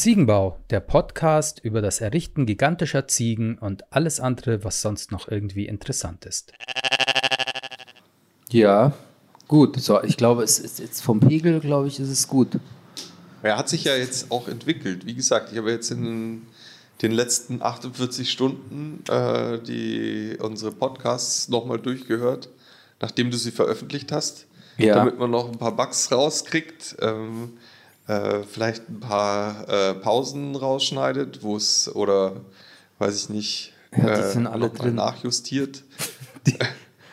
[0.00, 5.66] Ziegenbau, der Podcast über das Errichten gigantischer Ziegen und alles andere, was sonst noch irgendwie
[5.66, 6.54] interessant ist.
[8.48, 8.94] Ja,
[9.46, 9.78] gut.
[9.78, 12.58] So, ich glaube, es ist jetzt vom Pegel, glaube ich, ist es gut.
[13.42, 15.04] Er hat sich ja jetzt auch entwickelt.
[15.04, 16.46] Wie gesagt, ich habe jetzt in
[17.02, 22.48] den letzten 48 Stunden äh, die, unsere Podcasts nochmal durchgehört,
[23.02, 24.46] nachdem du sie veröffentlicht hast,
[24.78, 24.94] Ja.
[24.94, 26.96] damit man noch ein paar Bugs rauskriegt.
[27.02, 27.58] Ähm,
[28.10, 32.36] äh, vielleicht ein paar äh, Pausen rausschneidet, wo es oder
[32.98, 34.94] weiß ich nicht, äh, Ja, die sind alle drin.
[34.96, 35.82] nachjustiert.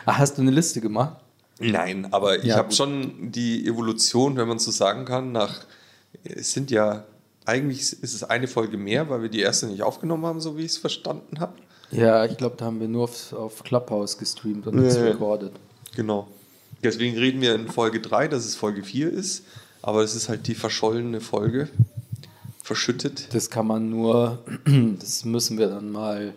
[0.09, 1.17] Ah, hast du eine Liste gemacht?
[1.59, 5.65] Nein, aber ich Ja, habe schon die Evolution, wenn man so sagen kann, nach
[6.23, 7.03] es sind ja
[7.45, 10.61] eigentlich ist es eine Folge mehr, weil wir die erste nicht aufgenommen haben, so wie
[10.61, 11.53] ich es verstanden habe.
[11.91, 15.03] Ja, ich glaube, da haben wir nur auf, auf Clubhouse gestreamt und nichts ja.
[15.03, 15.51] recorded.
[15.95, 16.27] Genau.
[16.83, 19.43] Deswegen reden wir in Folge 3, dass es Folge 4 ist,
[19.87, 21.69] aber es ist halt die verschollene Folge.
[22.61, 23.33] Verschüttet.
[23.33, 24.39] Das kann man nur,
[24.99, 26.33] das müssen wir dann mal,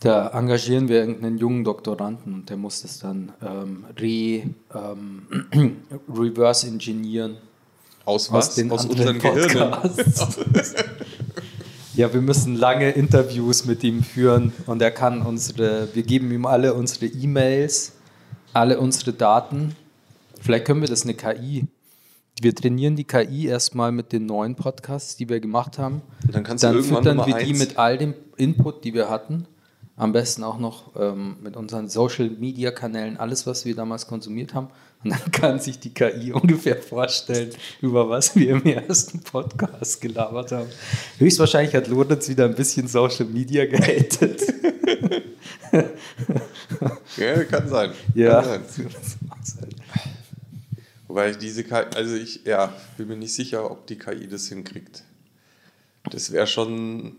[0.00, 5.26] da engagieren wir irgendeinen jungen Doktoranden und der muss das dann ähm, re, ähm,
[6.08, 7.36] reverse engineeren.
[8.06, 8.54] Aus Aus was?
[8.54, 9.72] den Aus unseren Gehirnen.
[9.72, 10.38] Podcasts.
[11.94, 16.44] Ja, wir müssen lange Interviews mit ihm führen und er kann unsere, wir geben ihm
[16.44, 17.92] alle unsere E-Mails,
[18.52, 19.74] alle unsere Daten.
[20.42, 21.66] Vielleicht können wir das eine KI.
[22.40, 26.02] Wir trainieren die KI erstmal mit den neuen Podcasts, die wir gemacht haben.
[26.26, 28.92] Und dann kannst du Dann irgendwann füttern wir die eins- mit all dem Input, die
[28.92, 29.46] wir hatten.
[29.98, 34.52] Am besten auch noch ähm, mit unseren Social Media Kanälen, alles, was wir damals konsumiert
[34.52, 34.68] haben.
[35.02, 37.48] Und dann kann sich die KI ungefähr vorstellen,
[37.80, 40.68] über was wir im ersten Podcast gelabert haben.
[41.16, 44.42] Höchstwahrscheinlich hat Lorenz wieder ein bisschen Social Media gehatet.
[47.16, 47.90] Ja, kann sein.
[48.14, 48.42] ja.
[48.42, 48.88] Kann sein.
[51.08, 54.48] Wobei ich diese KI, also ich, ja, bin mir nicht sicher, ob die KI das
[54.48, 55.04] hinkriegt.
[56.10, 57.16] Das wäre schon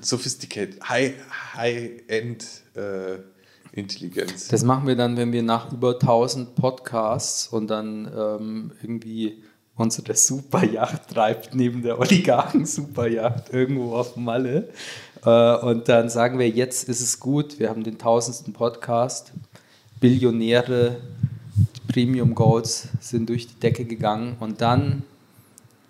[0.00, 1.14] sophisticated, high,
[1.54, 3.18] high-end äh,
[3.72, 4.48] Intelligenz.
[4.48, 9.42] Das machen wir dann, wenn wir nach über 1000 Podcasts und dann ähm, irgendwie
[9.76, 14.68] unsere Superjacht treibt neben der Oligarchen-Superjacht irgendwo auf Malle.
[15.24, 19.32] Äh, und dann sagen wir, jetzt ist es gut, wir haben den tausendsten Podcast.
[20.00, 20.96] Billionäre,
[21.92, 25.02] Premium Goals sind durch die Decke gegangen und dann,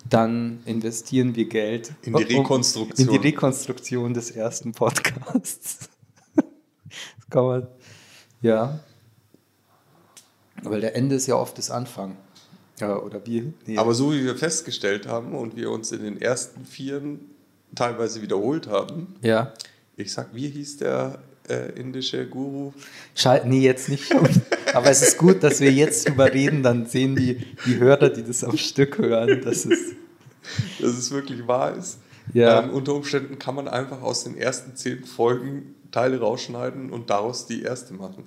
[0.09, 3.09] dann investieren wir Geld In die Rekonstruktion.
[3.09, 5.89] In die Rekonstruktion des ersten Podcasts.
[6.35, 6.45] Das
[7.31, 7.67] kann man,
[8.41, 8.81] ja.
[10.62, 12.17] Weil der Ende ist ja oft das Anfang.
[12.81, 13.53] Ja, oder wie?
[13.67, 13.79] Nee.
[13.79, 17.21] Aber so wie wir festgestellt haben und wir uns in den ersten Vieren
[17.75, 19.53] teilweise wiederholt haben, ja.
[19.97, 22.73] ich sag, wie hieß der äh, indische Guru?
[23.15, 24.12] Schalt, nee, jetzt nicht.
[24.75, 28.22] Aber es ist gut, dass wir jetzt drüber reden, dann sehen die, die Hörer, die
[28.22, 29.93] das am Stück hören, dass es.
[30.81, 31.99] dass es wirklich wahr ist.
[32.33, 32.62] Ja.
[32.62, 37.47] Ähm, unter Umständen kann man einfach aus den ersten zehn Folgen Teile rausschneiden und daraus
[37.47, 38.25] die erste machen.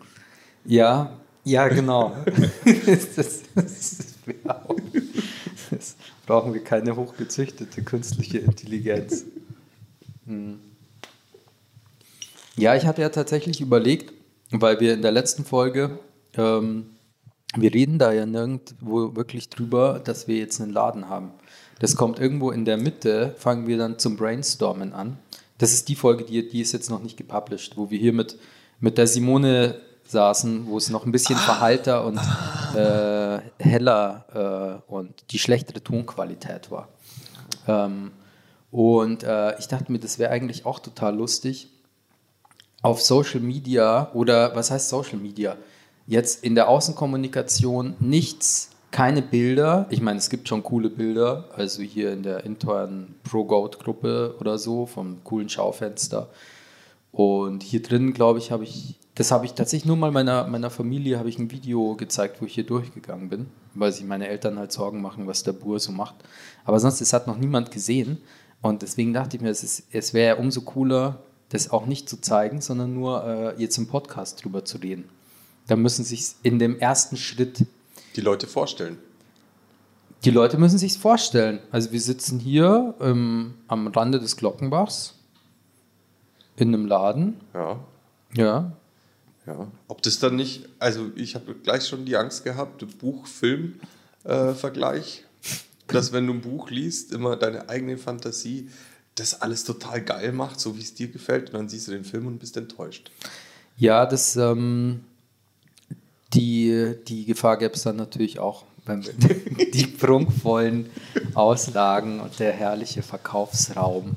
[0.66, 2.16] Ja, ja, genau.
[2.86, 3.98] das, das, das,
[5.72, 5.96] das
[6.26, 9.26] brauchen wir keine hochgezüchtete künstliche Intelligenz.
[10.26, 10.60] Hm.
[12.58, 14.14] Ja, ich hatte ja tatsächlich überlegt,
[14.52, 16.00] weil wir in der letzten Folge,
[16.38, 16.88] ähm,
[17.56, 21.32] wir reden da ja nirgendwo wirklich drüber, dass wir jetzt einen Laden haben.
[21.80, 25.18] Das kommt irgendwo in der Mitte, fangen wir dann zum Brainstormen an.
[25.58, 28.38] Das ist die Folge, die, die ist jetzt noch nicht gepublished, wo wir hier mit,
[28.80, 32.20] mit der Simone saßen, wo es noch ein bisschen verhalter und
[32.76, 36.90] äh, heller äh, und die schlechtere Tonqualität war.
[37.68, 38.12] Ähm,
[38.72, 41.70] und äh, ich dachte mir, das wäre eigentlich auch total lustig,
[42.82, 45.58] auf Social Media oder was heißt Social Media?
[46.08, 49.88] Jetzt in der Außenkommunikation nichts, keine Bilder.
[49.90, 54.86] Ich meine, es gibt schon coole Bilder, also hier in der internen Pro-Goat-Gruppe oder so,
[54.86, 56.30] vom coolen Schaufenster.
[57.12, 60.70] Und hier drin, glaube ich, habe ich, das habe ich tatsächlich nur mal meiner, meiner
[60.70, 64.60] Familie, habe ich ein Video gezeigt, wo ich hier durchgegangen bin, weil sich meine Eltern
[64.60, 66.16] halt Sorgen machen, was der Bur so macht.
[66.66, 68.20] Aber sonst, es hat noch niemand gesehen.
[68.62, 71.20] Und deswegen dachte ich mir, es, es wäre umso cooler,
[71.50, 75.10] das auch nicht zu zeigen, sondern nur äh, jetzt im Podcast drüber zu reden.
[75.68, 77.66] Da müssen sich in dem ersten Schritt
[78.16, 78.98] Die Leute vorstellen.
[80.24, 81.60] die Leute müssen sich vorstellen.
[81.72, 85.14] Also wir sitzen hier ähm, am Rande des Glockenbachs
[86.58, 87.36] in einem Laden.
[87.54, 87.80] Ja,
[88.36, 88.72] Ja.
[89.46, 89.68] ja.
[89.88, 92.86] Ob das dann nicht, also ich habe gleich schon die Angst gehabt,
[94.24, 95.24] Buch-Film-Vergleich,
[95.88, 98.70] dass wenn du ein Buch liest, immer deine eigene Fantasie
[99.16, 102.04] das alles total geil macht, so wie es dir gefällt, und dann siehst du den
[102.04, 103.12] Film und bist enttäuscht.
[103.78, 105.06] Ja, das, ähm,
[106.36, 109.14] Die, die Gefahr gäbe es dann natürlich auch, wenn wir
[109.72, 110.90] die prunkvollen
[111.34, 114.16] Auslagen und der herrliche Verkaufsraum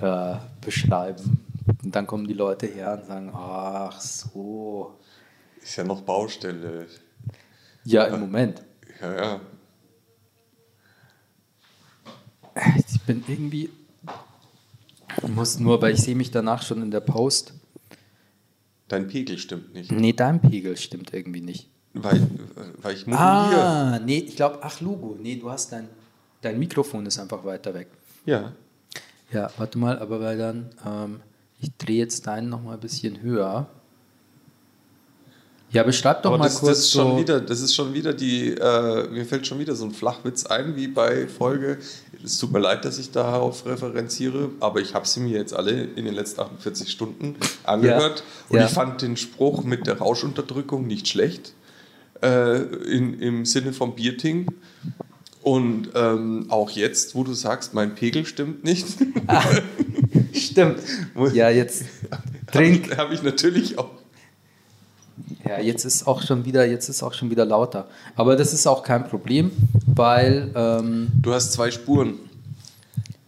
[0.00, 1.44] äh, beschreiben.
[1.82, 4.94] Und dann kommen die Leute her und sagen, ach so.
[5.62, 6.86] Ist ja noch Baustelle.
[7.84, 8.62] Ja, im Moment.
[9.00, 9.40] Ja, ja.
[12.76, 13.70] Ich bin irgendwie,
[15.22, 17.52] ich muss nur, weil ich sehe mich danach schon in der Post.
[18.94, 19.90] Dein Pegel stimmt nicht.
[19.90, 21.68] Nee, dein Pegel stimmt irgendwie nicht.
[21.94, 22.26] Weil,
[22.82, 23.20] weil ich moduliere.
[23.20, 25.88] Ah, nee, ich glaube, ach Logo, nee, du hast dein,
[26.42, 27.88] dein Mikrofon ist einfach weiter weg.
[28.24, 28.52] Ja.
[29.32, 31.20] Ja, warte mal, aber weil dann, ähm,
[31.60, 33.68] ich drehe jetzt deinen noch mal ein bisschen höher.
[35.74, 37.18] Ja, beschreib doch Aber mal das, kurz das ist schon so.
[37.18, 40.76] wieder, das ist schon wieder die, äh, mir fällt schon wieder so ein Flachwitz ein,
[40.76, 41.78] wie bei Folge.
[42.24, 45.72] Es tut mir leid, dass ich darauf referenziere, aber ich habe sie mir jetzt alle
[45.72, 47.34] in den letzten 48 Stunden
[47.64, 48.64] angehört und Ja.
[48.66, 51.52] ich fand den Spruch mit der Rauschunterdrückung nicht schlecht
[52.22, 54.46] äh, in, im Sinne vom Bierting.
[55.42, 58.86] Und ähm, auch jetzt, wo du sagst, mein Pegel stimmt nicht,
[60.32, 60.78] Stimmt.
[61.34, 61.84] Ja, jetzt
[62.52, 62.96] trink.
[62.96, 63.90] habe ich natürlich auch.
[65.46, 67.86] Ja, jetzt ist auch schon wieder, jetzt ist auch schon wieder lauter.
[68.16, 69.50] Aber das ist auch kein Problem,
[69.86, 72.14] weil ähm, Du hast zwei Spuren.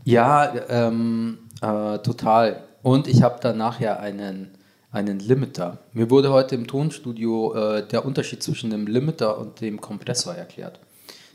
[0.05, 2.63] ja, ähm, äh, total.
[2.83, 4.51] Und ich habe danach ja einen,
[4.93, 5.79] einen Limiter.
[5.93, 10.79] Mir wurde heute im Tonstudio äh, der Unterschied zwischen dem Limiter und dem Kompressor erklärt.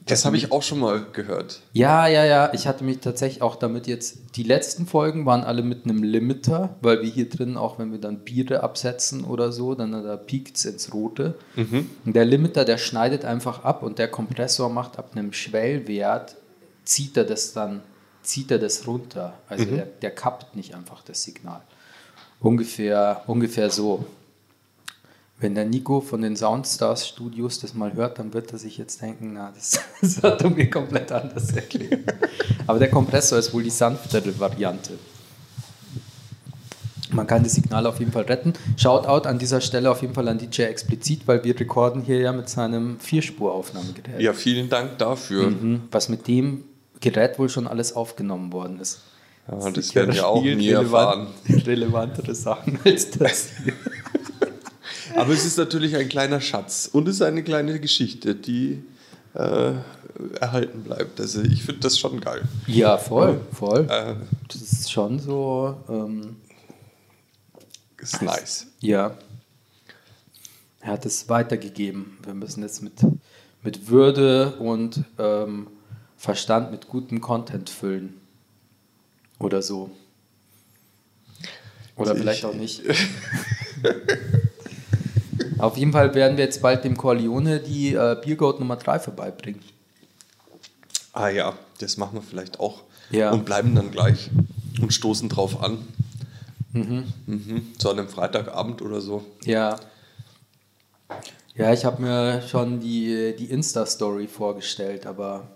[0.08, 1.62] Das habe ich auch schon mal gehört.
[1.74, 2.52] Ja, ja, ja.
[2.54, 4.36] Ich hatte mich tatsächlich auch damit jetzt.
[4.36, 8.00] Die letzten Folgen waren alle mit einem Limiter, weil wir hier drin, auch wenn wir
[8.00, 11.36] dann Biere absetzen oder so, dann da piekt es ins Rote.
[12.06, 16.36] Und der Limiter, der schneidet einfach ab und der Kompressor macht ab einem Schwellwert,
[16.84, 17.82] zieht er das dann,
[18.24, 19.34] zieht er das runter.
[19.48, 21.62] Also der, der kappt nicht einfach das Signal.
[22.40, 24.06] Ungefähr, ungefähr so.
[25.42, 29.02] Wenn der Nico von den Soundstars Studios das mal hört, dann wird er sich jetzt
[29.02, 32.14] denken, na, das, das hat er mir komplett anders erklärt.
[32.68, 34.94] Aber der Kompressor ist wohl die sanftere Variante.
[37.14, 38.54] Man kann das Signal auf jeden Fall retten.
[38.78, 42.32] Shoutout an dieser Stelle auf jeden Fall an DJ explizit, weil wir rekorden hier ja
[42.32, 44.22] mit seinem Vierspuraufnahmegerät.
[44.22, 45.50] Ja, vielen Dank dafür.
[45.50, 45.82] Mhm.
[45.92, 46.64] Was mit dem
[47.02, 49.02] Gerät wohl schon alles aufgenommen worden ist.
[49.50, 51.28] Ja, das werden wir auch nie erfahren.
[51.50, 53.74] relevant- Relevantere Sachen als das hier.
[55.16, 58.84] Aber es ist natürlich ein kleiner Schatz und es ist eine kleine Geschichte, die
[59.34, 59.74] äh,
[60.40, 61.20] erhalten bleibt.
[61.20, 62.42] Also ich finde das schon geil.
[62.68, 63.88] Ja, voll, voll.
[63.90, 64.16] Äh,
[64.48, 66.38] Das ist schon so, ähm,
[67.98, 68.68] ist nice.
[68.80, 69.16] ja.
[70.84, 72.18] Er hat es weitergegeben.
[72.26, 72.94] Wir müssen jetzt mit,
[73.62, 75.68] mit Würde und ähm,
[76.18, 78.16] Verstand mit gutem Content füllen.
[79.38, 79.92] Oder so.
[81.96, 82.82] Oder Also vielleicht ich- auch nicht.
[85.62, 89.62] Auf jeden Fall werden wir jetzt bald dem Corleone die äh, Biergoat Nummer 3 vorbeibringen.
[91.14, 92.82] Ah ja, das machen wir vielleicht auch.
[93.10, 93.32] Ja.
[93.32, 94.30] Und bleiben dann gleich
[94.82, 95.86] und stoßen drauf an.
[96.74, 97.74] Mhm.
[97.78, 99.26] So an einem Freitagabend oder so.
[99.44, 99.80] Ja.
[101.56, 105.48] Ja, ich habe mir schon die, die Insta-Story vorgestellt, aber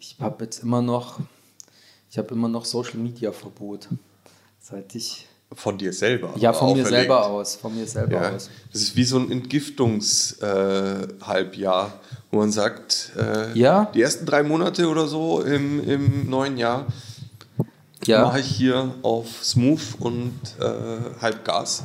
[0.00, 1.20] ich habe jetzt immer noch,
[2.10, 3.88] ich habe immer noch Social-Media-Verbot.
[4.60, 6.34] Seit ich, Von dir selber.
[6.36, 6.90] ja, von mir auferlegt.
[7.00, 8.50] selber aus, von mir selber Ja, aus.
[8.72, 11.92] das ist wie so ein Entgiftungs-Halbjahr,
[12.30, 13.90] wo man sagt, äh, Ja.
[13.94, 16.86] die ersten drei Monate oder so im, im neuen Jahr
[18.06, 21.84] Ja, mache ich hier auf Smooth und äh, halb Gas.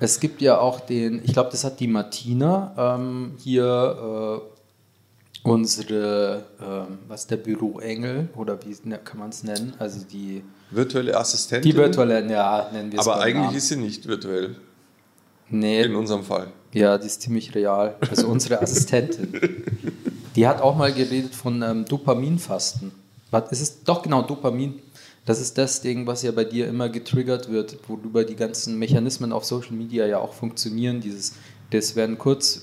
[0.00, 4.57] es gibt ja auch den, ich glaube, das hat die Martina ähm, hier, äh,
[5.42, 9.72] unsere, ähm, was der Büroengel oder wie ne- kann man es nennen?
[9.78, 11.70] Also die, Virtuelle Assistentin.
[11.70, 13.56] die virtuelle, ja, nennen wir es Aber eigentlich Namen.
[13.56, 14.56] ist sie nicht virtuell,
[15.48, 16.48] nee, in unserem Fall.
[16.74, 17.96] Ja, die ist ziemlich real.
[18.10, 19.32] Also unsere Assistentin.
[20.36, 22.92] Die hat auch mal geredet von ähm, Dopaminfasten.
[23.30, 23.84] Was ist es?
[23.84, 24.74] Doch, genau, Dopamin.
[25.24, 29.32] Das ist das Ding, was ja bei dir immer getriggert wird, worüber die ganzen Mechanismen
[29.32, 31.00] auf Social Media ja auch funktionieren.
[31.00, 31.32] Dieses,
[31.70, 32.62] das werden kurz,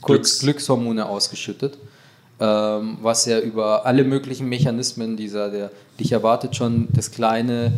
[0.00, 1.78] kurz Glücks- Glückshormone ausgeschüttet,
[2.40, 7.72] ähm, was ja über alle möglichen Mechanismen dieser, der, dich erwartet schon das kleine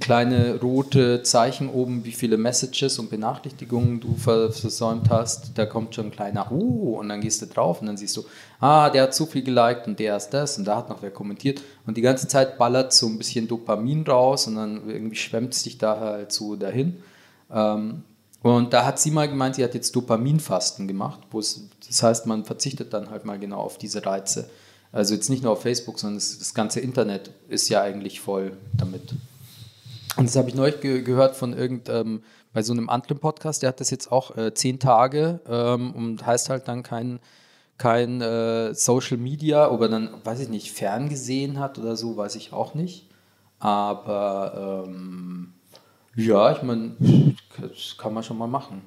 [0.00, 5.58] kleine rote Zeichen oben, wie viele Messages und Benachrichtigungen du ver- versäumt hast.
[5.58, 8.24] Da kommt schon ein kleiner Oh und dann gehst du drauf und dann siehst du,
[8.60, 11.10] ah, der hat so viel geliked und der ist das und da hat noch wer
[11.10, 11.60] kommentiert.
[11.86, 15.64] Und die ganze Zeit ballert so ein bisschen Dopamin raus und dann irgendwie schwemmt es
[15.64, 17.02] dich da halt so dahin.
[17.52, 18.04] Ähm,
[18.42, 22.26] und da hat sie mal gemeint, sie hat jetzt Dopaminfasten gemacht, wo es, das heißt,
[22.26, 24.48] man verzichtet dann halt mal genau auf diese Reize.
[24.92, 28.56] Also jetzt nicht nur auf Facebook, sondern das, das ganze Internet ist ja eigentlich voll
[28.76, 29.14] damit.
[30.16, 33.62] Und das habe ich neulich ge gehört von irgend, ähm, bei so einem anderen Podcast,
[33.62, 37.20] der hat das jetzt auch äh, zehn Tage ähm, und heißt halt dann kein,
[37.78, 42.34] kein äh, Social Media, ob er dann, weiß ich nicht, ferngesehen hat oder so, weiß
[42.34, 43.08] ich auch nicht.
[43.60, 45.52] Aber ähm,
[46.16, 46.92] ja, ich meine,
[47.60, 48.82] das kann man schon mal machen.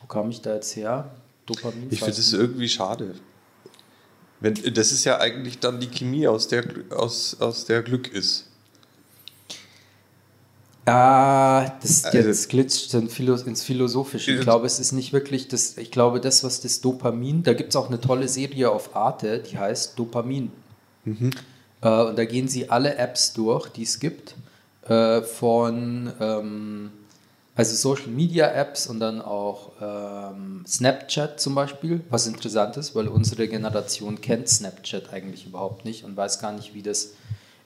[0.00, 1.10] Wo kam ich da jetzt her?
[1.46, 1.88] Dopamin?
[1.90, 3.14] Ich finde es irgendwie schade.
[4.40, 8.44] Wenn, das ist ja eigentlich dann die Chemie, aus der, aus, aus der Glück ist.
[10.86, 14.30] Ah, das Also- jetzt glitscht Philo, ins Philosophische.
[14.32, 14.42] Ich Ja.
[14.44, 17.76] glaube, es ist nicht wirklich das, ich glaube, das, was das Dopamin, da gibt es
[17.76, 20.50] auch eine tolle Serie auf Arte, die heißt Dopamin.
[21.04, 24.34] Äh, und da gehen sie alle Apps durch, die es gibt,
[24.88, 26.90] äh, von ähm,
[27.54, 33.08] also Social Media Apps und dann auch ähm, Snapchat zum Beispiel, was interessant ist, weil
[33.08, 37.10] unsere Generation kennt Snapchat eigentlich überhaupt nicht und weiß gar nicht, wie das.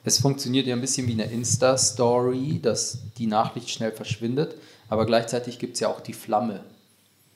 [0.05, 4.55] Es funktioniert ja ein bisschen wie eine Insta-Story, dass die Nachricht schnell verschwindet,
[4.89, 6.61] aber gleichzeitig gibt es ja auch die Flamme.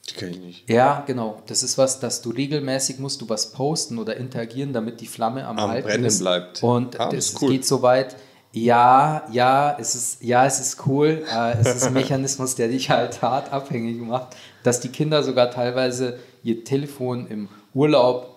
[0.09, 0.69] Die kenne ich nicht.
[0.69, 1.41] Ja, genau.
[1.47, 5.45] Das ist was, dass du regelmäßig musst du was posten oder interagieren, damit die Flamme
[5.45, 6.19] am, Am Brennen ist.
[6.19, 6.63] bleibt.
[6.63, 7.51] Und Ah, ist cool.
[7.51, 8.15] geht so weit.
[8.53, 11.23] Ja, ja, es ist, ja, es ist cool.
[11.31, 15.51] Äh, es ist ein Mechanismus, der dich halt hart abhängig macht, dass die Kinder sogar
[15.51, 18.33] teilweise ihr Telefon im Urlaub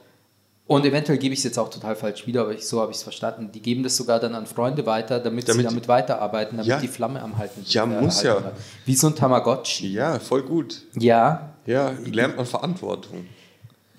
[0.66, 2.98] und eventuell gebe ich es jetzt auch total falsch wieder, aber ich, so habe ich
[2.98, 3.50] es verstanden.
[3.52, 6.78] Die geben das sogar dann an Freunde weiter, damit, Damit sie damit weiterarbeiten, damit Ja.
[6.78, 8.50] die Flamme am Halten Ja, muss erhalten ja.
[8.50, 8.64] bleibt.
[8.86, 9.88] Wie so ein Tamagotchi.
[9.92, 10.82] Ja, voll gut.
[10.96, 13.26] Ja, Ja, lernt man Verantwortung.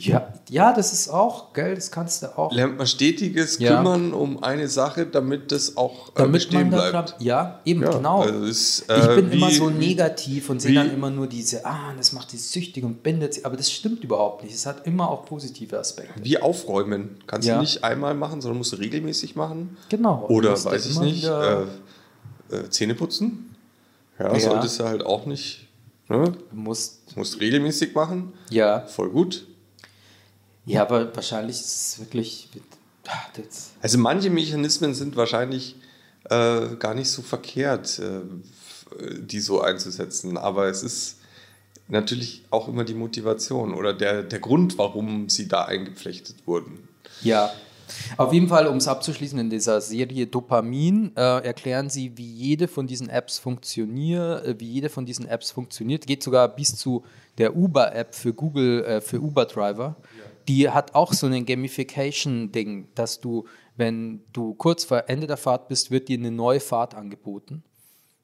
[0.06, 2.52] Ja, ja, das ist auch, gell, das kannst du auch.
[2.54, 3.78] Lernt man stetiges Ja.
[3.78, 7.10] Kümmern um eine Sache, damit das auch äh, damit bestehen man da bleibt.
[7.12, 8.22] dran, ja, eben, Ja, genau.
[8.22, 11.28] also es, ich äh, bin immer wie- so wie- negativ und sehe dann immer nur
[11.28, 14.54] diese, ah, das macht die süchtig und bindet sie, aber das stimmt überhaupt nicht.
[14.56, 16.24] Es hat immer auch positive Aspekte.
[16.24, 17.18] Wie aufräumen.
[17.28, 17.56] Kannst Ja.
[17.56, 19.78] du nicht einmal machen, sondern musst du regelmäßig machen.
[19.90, 20.26] Genau.
[20.30, 21.62] Oder weiß ich immer nicht, äh,
[22.56, 23.56] äh, Zähne putzen.
[24.20, 24.40] Ja, Ja.
[24.40, 25.68] solltest du halt auch nicht.
[26.10, 26.32] Ne?
[26.50, 28.34] Du musst, Musst regelmäßig machen.
[28.50, 29.48] ja, Voll gut.
[30.66, 32.50] Ja, aber wahrscheinlich ist es wirklich,
[33.08, 33.28] ah,
[33.82, 35.76] Also manche Mechanismen sind wahrscheinlich
[36.30, 38.22] äh, gar nicht so verkehrt, äh,
[39.22, 40.38] die so einzusetzen.
[40.38, 41.18] Aber es ist
[41.88, 46.88] natürlich auch immer die Motivation oder der, der Grund, warum sie da eingepflechtet wurden.
[47.22, 47.52] Ja,
[48.18, 52.68] auf jeden Fall, um es abzuschließen, in dieser Serie Dopamin äh, erklären sie, wie jede
[52.68, 56.08] von diesen Apps funktioniert, äh, wie jede von diesen Apps funktioniert.
[56.08, 57.04] Geht sogar bis zu
[57.38, 59.96] der Uber-App für Google, äh, für Uber-Driver.
[60.52, 63.46] Die hat auch so ein Gamification-Ding, dass du,
[63.78, 67.64] wenn du kurz vor Ende der Fahrt bist, wird dir eine neue Fahrt angeboten,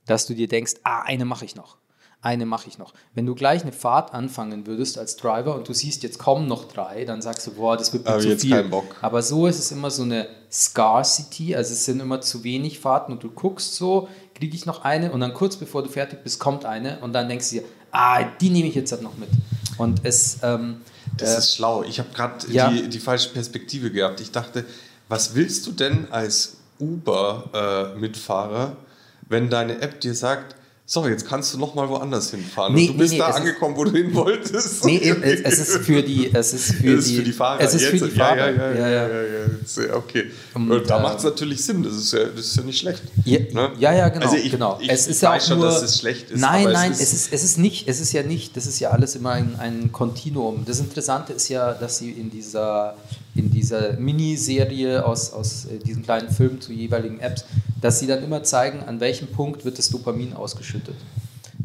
[0.05, 1.77] dass du dir denkst, ah, eine mache ich noch.
[2.19, 2.93] Eine mache ich noch.
[3.13, 6.65] Wenn du gleich eine Fahrt anfangen würdest als Driver und du siehst, jetzt kommen noch
[6.65, 8.71] drei, dann sagst du, boah, das wird mir Aber zu viel.
[9.01, 13.13] Aber so ist es immer so eine Scarcity, also es sind immer zu wenig Fahrten
[13.13, 16.39] und du guckst so, kriege ich noch eine und dann kurz bevor du fertig bist,
[16.39, 19.29] kommt eine und dann denkst du dir, ah, die nehme ich jetzt halt noch mit.
[19.77, 20.81] Und es, ähm,
[21.17, 21.83] Das äh, ist schlau.
[21.83, 22.69] Ich habe gerade ja.
[22.69, 24.19] die, die falsche Perspektive gehabt.
[24.19, 24.65] Ich dachte,
[25.09, 28.75] was willst du denn als Uber-Mitfahrer,
[29.29, 30.55] wenn deine App dir sagt,
[30.89, 32.73] so, jetzt kannst du noch mal woanders hinfahren.
[32.73, 34.85] Nee, und du bist nee, da nee, es ist- angekommen, wo du hin wolltest.
[34.85, 37.59] nee, es es ist für die, es ist für, Das ist die, für die Fahrer.
[37.59, 38.37] Es ist für Jetzt- die Fahrer.
[38.37, 38.79] Ja, ja, ja.
[38.79, 39.07] ja, ja.
[39.09, 40.31] ja, ja, okay.
[40.53, 41.83] Und, Und, da äh, macht es natürlich Sinn.
[41.83, 43.03] Das ist, ja, das ist ja nicht schlecht.
[43.25, 43.71] Ja, Ne?
[43.79, 44.25] ja, ja, genau.
[44.27, 44.79] Also ich, genau.
[44.81, 46.39] ich, es ist ja weiß auch schon, nur, dass es schlecht ist.
[46.39, 48.79] Nein, nein, es ist, es ist, es ist nicht, es ist ja nicht, das ist
[48.79, 50.63] ja alles immer ein, ein Kontinuum.
[50.65, 52.95] Das Interessante ist ja, dass sie in dieser,
[53.35, 57.43] in dieser Miniserie aus, aus äh, diesem kleinen Film zu jeweiligen Apps,
[57.81, 60.95] dass sie dann immer zeigen, an welchem Punkt wird das Dopamin ausgeschüttet.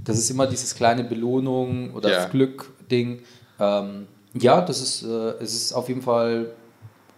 [0.05, 2.25] Das ist immer dieses kleine Belohnung oder Ja.
[2.27, 3.21] Glück-Ding.
[3.61, 6.51] Ähm, ja, das ist, äh, es ist auf jeden Fall,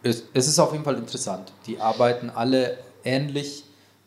[0.02, 1.52] es, es ist auf jeden Fall interessant.
[1.66, 3.64] Die arbeiten alle ähnlich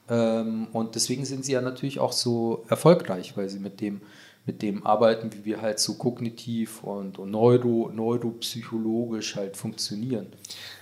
[0.10, 4.02] ähm, und deswegen sind sie ja natürlich auch so erfolgreich, weil sie mit dem,
[4.46, 10.28] mit dem arbeiten, wie wir halt so kognitiv und, und neuro, neuropsychologisch halt funktionieren.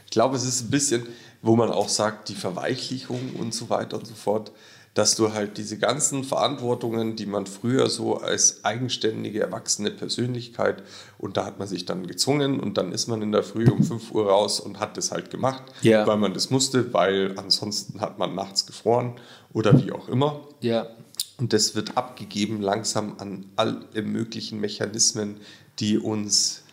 [0.06, 1.04] Ich glaube, es ist ein bisschen,
[1.46, 4.52] wo man auch sagt, die Verweichlichung und so weiter und so fort,
[4.96, 10.82] dass du halt diese ganzen Verantwortungen, die man früher so als eigenständige, erwachsene Persönlichkeit,
[11.20, 13.84] und da hat man sich dann gezwungen und dann ist man in der Früh um
[13.84, 16.08] 5 Uhr raus und hat das halt gemacht, Ja.
[16.08, 19.20] weil man das musste, weil ansonsten hat man nachts gefroren
[19.54, 20.42] oder wie auch immer.
[20.62, 20.88] Ja,
[21.38, 25.42] Und das wird abgegeben langsam an alle möglichen Mechanismen,
[25.80, 26.64] die uns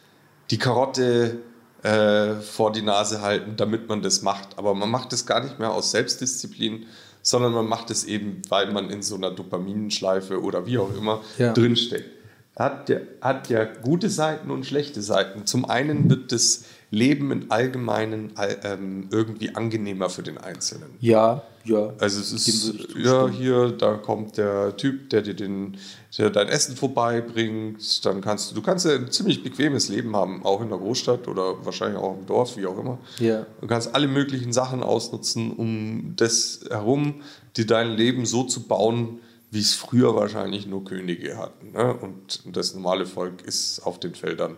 [0.53, 1.39] die Karotte
[1.83, 4.57] äh, vor die Nase halten, damit man das macht.
[4.59, 6.87] Aber man macht es gar nicht mehr aus Selbstdisziplin,
[7.23, 11.21] sondern man macht es eben, weil man in so einer Dopaminschleife oder wie auch immer
[11.39, 11.53] Ja.
[11.53, 12.22] drinsteckt.
[12.55, 15.47] Hat ja, hat ja gute Seiten und schlechte Seiten.
[15.47, 20.91] Zum einen wird das Leben im Allgemeinen all- ähm, irgendwie angenehmer für den Einzelnen.
[21.01, 21.95] Ja, ja.
[21.99, 25.79] Also es ist, ja, hier, da kommt der Typ, der dir den,
[26.19, 28.05] der dein Essen vorbeibringt.
[28.05, 31.29] Dann kannst du, du kannst ja ein ziemlich bequemes Leben haben, auch in der Großstadt
[31.29, 32.99] oder wahrscheinlich auch im Dorf, wie auch immer.
[33.19, 33.47] Ja.
[33.63, 37.23] Du kannst alle möglichen Sachen ausnutzen, um das herum,
[37.57, 39.21] dir dein Leben so zu bauen,
[39.53, 41.73] wie es früher wahrscheinlich nur Könige hatten.
[41.73, 41.93] Ne?
[41.95, 44.57] Und das normale Volk ist auf den Feldern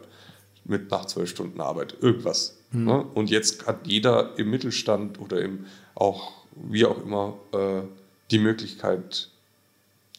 [0.65, 2.57] mit nach zwölf Stunden Arbeit irgendwas.
[2.71, 2.85] Mhm.
[2.85, 3.05] Ne?
[3.15, 7.83] Und jetzt hat jeder im Mittelstand oder im auch wie auch immer äh,
[8.31, 9.31] die Möglichkeit,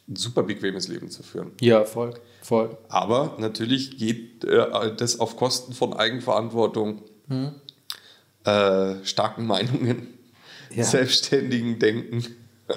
[0.10, 1.51] ein super bequemes Leben zu führen.
[1.62, 2.77] Ja, voll, voll.
[2.89, 7.01] Aber natürlich geht äh, das auf Kosten von Eigenverantwortung,
[8.44, 10.08] äh, starken Meinungen,
[10.70, 10.84] Ja.
[10.84, 12.25] selbstständigen Denken,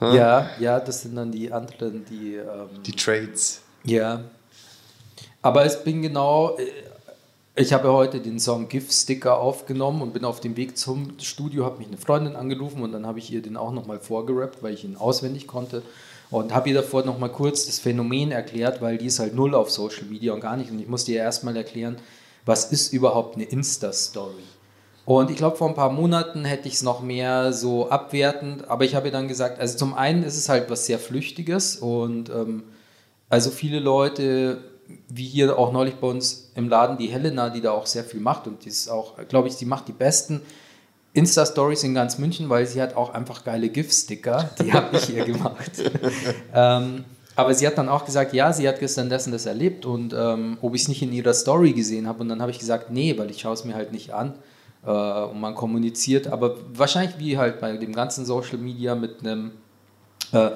[0.00, 2.36] Ja, ja, das sind dann die anderen, die.
[2.36, 3.60] Ähm, die Trades.
[3.84, 4.22] Ja.
[5.42, 6.56] Aber ich bin genau.
[6.56, 11.64] äh, Ich habe heute den Song GIF-Sticker aufgenommen und bin auf dem Weg zum Studio,
[11.64, 14.72] habe mich eine Freundin angerufen und dann habe ich ihr den auch nochmal vorgerappt, weil
[14.72, 15.82] ich ihn auswendig konnte.
[16.30, 19.68] Und habe ihr davor nochmal kurz das Phänomen erklärt, weil die ist halt null auf
[19.70, 20.70] Social Media und gar nicht.
[20.70, 21.96] Und ich musste ihr erstmal erklären,
[22.46, 24.44] was ist überhaupt eine Insta-Story?
[25.10, 28.84] Und ich glaube, vor ein paar Monaten hätte ich es noch mehr so abwertend, aber
[28.84, 32.30] ich habe ihr dann gesagt, also zum einen ist es halt was sehr Flüchtiges und
[32.30, 32.62] ähm,
[33.28, 34.62] also viele Leute,
[35.08, 38.20] wie hier auch neulich bei uns im Laden, die Helena, die da auch sehr viel
[38.20, 40.42] macht und die ist auch, glaube ich, die macht die besten
[41.12, 45.24] Insta-Stories in ganz München, weil sie hat auch einfach geile GIF-Sticker, die habe ich ihr
[45.24, 45.72] gemacht.
[46.54, 49.86] ähm, aber sie hat dann auch gesagt, ja, sie hat gestern das und das erlebt
[49.86, 52.20] und ähm, ob ich es nicht in ihrer Story gesehen habe.
[52.20, 54.34] Und dann habe ich gesagt, nee, weil ich schaue es mir halt nicht an.
[54.84, 59.52] Äh, und man kommuniziert, aber wahrscheinlich wie halt bei dem ganzen Social Media mit einem
[60.32, 60.50] äh,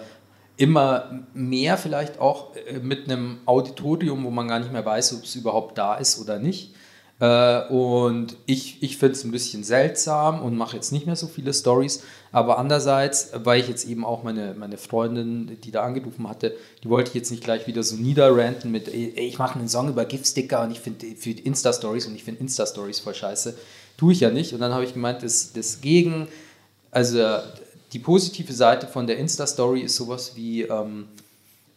[0.56, 5.24] immer mehr vielleicht auch äh, mit einem Auditorium, wo man gar nicht mehr weiß, ob
[5.24, 6.74] es überhaupt da ist oder nicht.
[7.20, 11.26] Äh, und ich, ich finde es ein bisschen seltsam und mache jetzt nicht mehr so
[11.26, 12.02] viele Stories.
[12.32, 16.90] Aber andererseits, weil ich jetzt eben auch meine, meine Freundin, die da angerufen hatte, die
[16.90, 20.04] wollte ich jetzt nicht gleich wieder so niederranten mit, ey, ich mache einen Song über
[20.04, 21.06] Giftsticker und ich finde
[21.42, 23.54] Insta-Stories und ich finde Insta-Stories voll scheiße.
[23.96, 24.52] Tue ich ja nicht.
[24.52, 26.28] Und dann habe ich gemeint, das, das Gegen,
[26.90, 27.18] also
[27.92, 31.06] die positive Seite von der Insta-Story ist sowas wie, ähm,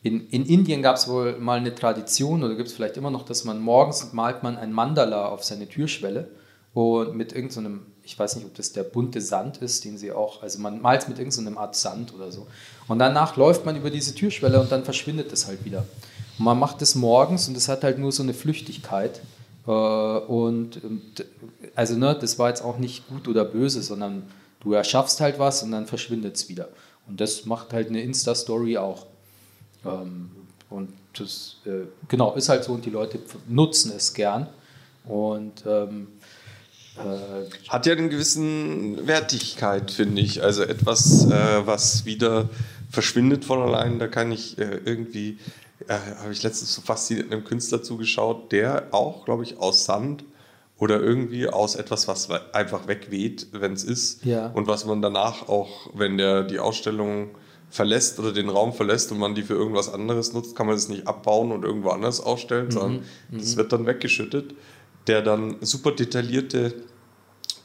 [0.04, 3.24] in, in Indien gab es wohl mal eine Tradition, oder gibt es vielleicht immer noch,
[3.24, 6.30] dass man morgens malt man ein Mandala auf seine Türschwelle
[6.74, 10.44] und mit irgendeinem, ich weiß nicht, ob das der bunte Sand ist, den sie auch,
[10.44, 12.48] also man malt es mit irgendeinem Art Sand oder so.
[12.88, 15.86] Und danach läuft man über diese Türschwelle und dann verschwindet es halt wieder.
[16.38, 19.22] Und man macht es morgens und es hat halt nur so eine Flüchtigkeit.
[19.68, 21.26] Äh, und, und
[21.76, 24.24] also ne, das war jetzt auch nicht gut oder böse, sondern
[24.62, 26.70] du erschaffst halt was und dann verschwindet es wieder.
[27.08, 29.06] Und das macht halt eine Insta-Story auch.
[29.86, 30.32] Ähm,
[30.70, 34.48] und das, äh, genau, ist halt so und die Leute nutzen es gern.
[35.06, 36.08] Und ähm,
[36.98, 40.44] äh, Hat ja einen gewissen Wertigkeit, finde ich.
[40.44, 42.50] Also etwas, äh, was wieder
[42.90, 44.00] verschwindet von allein.
[44.00, 45.38] Da kann ich äh, irgendwie,
[45.88, 50.24] äh, habe ich letztens so fasziniert einem Künstler zugeschaut, der auch, glaube ich, aus Sand
[50.80, 54.26] oder irgendwie aus etwas, was einfach wegweht, wenn es ist.
[54.26, 54.48] Ja.
[54.48, 57.30] Und was man danach auch, wenn der die Ausstellung
[57.70, 60.88] verlässt oder den Raum verlässt und man die für irgendwas anderes nutzt, kann man das
[60.88, 64.56] nicht abbauen und irgendwo anders ausstellen, sondern das wird dann weggeschüttet.
[65.08, 66.74] Der dann super detaillierte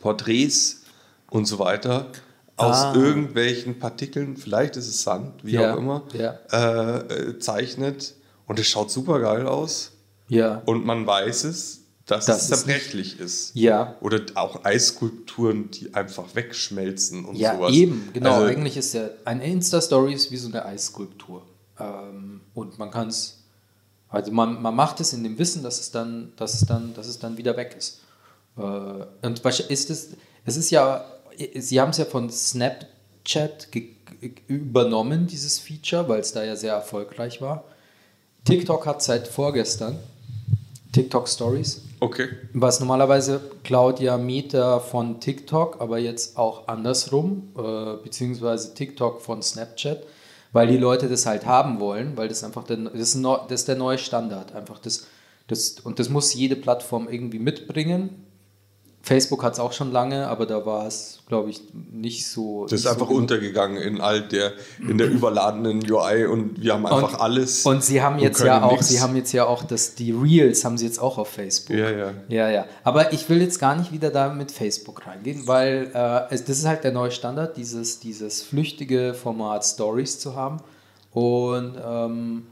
[0.00, 0.82] Porträts
[1.30, 2.06] und so weiter
[2.56, 2.94] aus Ah.
[2.94, 6.38] irgendwelchen Partikeln, vielleicht ist es Sand, wie Ja, auch immer, ja.
[6.52, 6.98] äh,
[7.30, 8.14] äh, zeichnet.
[8.46, 9.92] Und es schaut super geil aus.
[10.28, 13.52] ja, Und man weiß es, dass Das es ist zerbrechlich ist.
[13.54, 17.72] ja, Oder auch Eisskulpturen, die einfach wegschmelzen und ja, sowas.
[17.72, 18.34] eben, genau.
[18.34, 21.46] Also, Eigentlich ist ja eine Insta-Story ist wie so eine Eisskulptur.
[21.78, 23.38] Ähm, und man kann es,
[24.08, 27.06] also man, man macht es in dem Wissen, dass es dann, dass es dann, dass
[27.06, 28.00] es dann wieder weg ist.
[28.58, 30.08] Äh, und ist es,
[30.44, 31.04] es ist ja,
[31.54, 33.68] sie haben es ja von Snapchat
[34.46, 37.64] übernommen, dieses Feature, weil es da ja sehr erfolgreich war.
[38.44, 39.98] TikTok hat seit vorgestern
[40.92, 41.82] TikTok Stories.
[42.00, 42.28] okay.
[42.52, 49.42] Was normalerweise klaut ja Meta von TikTok, aber jetzt auch andersrum, äh, beziehungsweise TikTok von
[49.42, 50.02] Snapchat,
[50.52, 53.62] weil die Leute das halt haben wollen, weil das einfach der, das ist, neu, das
[53.62, 54.54] ist der neue Standard.
[54.54, 55.06] Einfach das,
[55.46, 58.26] das, und das muss jede Plattform irgendwie mitbringen.
[59.04, 61.60] Facebook hat es auch schon lange, aber da war es, glaube ich,
[61.90, 62.66] nicht so.
[62.66, 66.86] Das ist einfach so untergegangen in all der, in der überladenen UI und wir haben
[66.86, 67.66] einfach alles.
[67.66, 68.88] Und sie haben und jetzt ja auch, nix.
[68.88, 71.76] sie haben jetzt ja auch das, die Reels haben sie jetzt auch auf Facebook.
[71.76, 72.10] Ja, ja.
[72.28, 72.66] Ja, ja.
[72.84, 76.58] Aber ich will jetzt gar nicht wieder da mit Facebook reingehen, weil äh, es, das
[76.58, 80.58] ist halt der neue Standard, dieses, dieses flüchtige Format Stories zu haben.
[81.10, 82.46] Und ähm,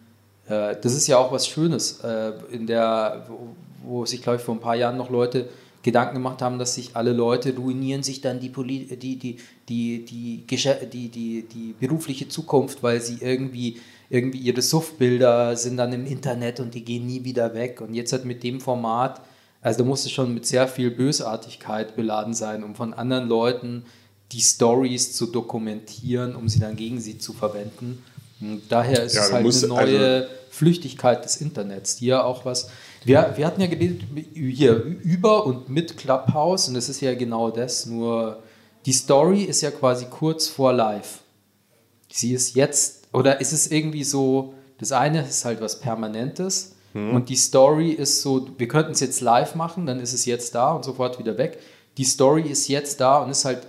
[0.49, 3.55] äh, das ist ja auch was Schönes, äh, in der, wo,
[3.89, 5.49] wo sich, glaube ich, vor ein paar Jahren noch Leute
[5.83, 9.37] Gedanken gemacht haben, dass sich alle Leute ruinieren sich dann die, Poli die, die,
[9.69, 13.79] die, die, die, die, die berufliche Zukunft, weil sie irgendwie,
[14.11, 17.81] irgendwie ihre Suff-Bilder sind dann im Internet und die gehen nie wieder weg.
[17.81, 19.23] Und jetzt halt mit dem Format,
[19.63, 23.85] also da muss es schon mit sehr viel Bösartigkeit beladen sein, um von anderen Leuten
[24.33, 28.03] die Stories zu dokumentieren, um sie dann gegen sie zu verwenden.
[28.41, 32.45] Und daher ist Ja, es halt eine neue also- Flüchtigkeit des Internets, die ja auch
[32.45, 32.69] was.
[33.05, 34.03] Wir, wir hatten ja geredet
[34.35, 38.43] hier über und mit Clubhouse und das ist ja genau das, nur
[38.87, 41.21] die Story ist ja quasi kurz vor live.
[42.11, 47.29] Sie ist jetzt, oder ist es irgendwie so, das eine ist halt was Permanentes und
[47.29, 50.73] die Story ist so, wir könnten es jetzt live machen, dann ist es jetzt da
[50.73, 51.59] und sofort wieder weg.
[51.97, 53.67] Die Story ist jetzt da und ist halt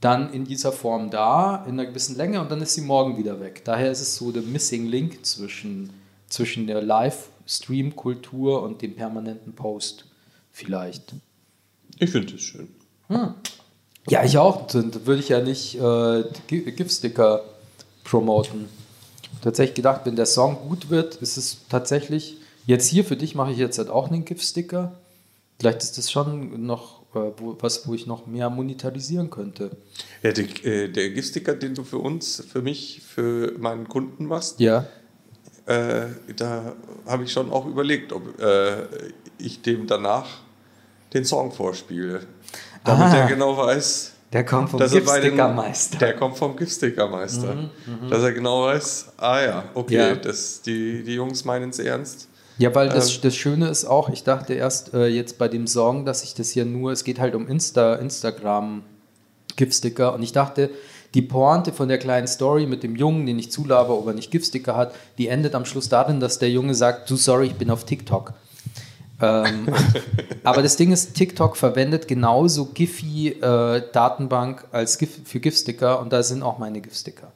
[0.00, 3.40] dann in dieser Form da, in einer gewissen Länge und dann ist sie morgen wieder
[3.40, 3.62] weg.
[3.64, 5.90] Daher ist es so der Missing Link zwischen,
[6.28, 6.82] zwischen der
[7.50, 10.04] Livestream-Kultur und dem permanenten Post
[10.52, 11.14] vielleicht.
[11.98, 12.68] Ich finde das schön.
[14.08, 14.66] Ja, ich auch.
[14.68, 17.44] Dann würde ich ja nicht äh, Gi- GIF-Sticker
[18.04, 18.68] promoten.
[19.42, 22.36] Tatsächlich gedacht, wenn der Song gut wird, ist es tatsächlich,
[22.66, 24.98] jetzt hier für dich mache ich jetzt halt auch einen GIF-Sticker.
[25.58, 29.70] Vielleicht ist das schon noch äh, wo, was, wo ich noch mehr monetarisieren könnte.
[30.22, 34.60] Ja, der, äh, der Giftsticker, den du für uns, für mich, für meinen Kunden machst,
[34.60, 34.86] Ja.
[35.66, 36.72] Äh, da
[37.06, 38.82] habe ich schon auch überlegt, ob äh,
[39.38, 40.26] ich dem danach
[41.12, 42.20] den Song vorspiele.
[42.84, 43.16] Damit Ah.
[43.18, 45.98] er genau weiß, Der kommt vom er GIF-Sticker-Meister.
[45.98, 47.68] Der kommt vom Giftstickermeister.
[48.08, 50.14] Dass er genau weiß, ah ja, okay, Ja.
[50.14, 52.28] Das, die, die Jungs meinen es ernst.
[52.58, 53.20] Ja, weil das, Ähm.
[53.22, 56.50] das Schöne ist auch, ich dachte erst äh, jetzt bei dem Song, dass ich das
[56.50, 58.82] hier nur, es geht halt um Insta, Instagram
[59.56, 60.70] GIF-Sticker und ich dachte,
[61.14, 64.30] die Pointe von der kleinen Story mit dem Jungen, den ich zulaber, ob er nicht
[64.30, 67.70] GIF-Sticker hat, die endet am Schluss darin, dass der Junge sagt, du sorry, ich bin
[67.70, 68.34] auf TikTok.
[69.20, 69.68] ähm,
[70.44, 76.42] aber das Ding ist, TikTok verwendet genauso Giphy-Datenbank als GIF für GIF-Sticker und da sind
[76.42, 77.32] auch meine GIF-Sticker.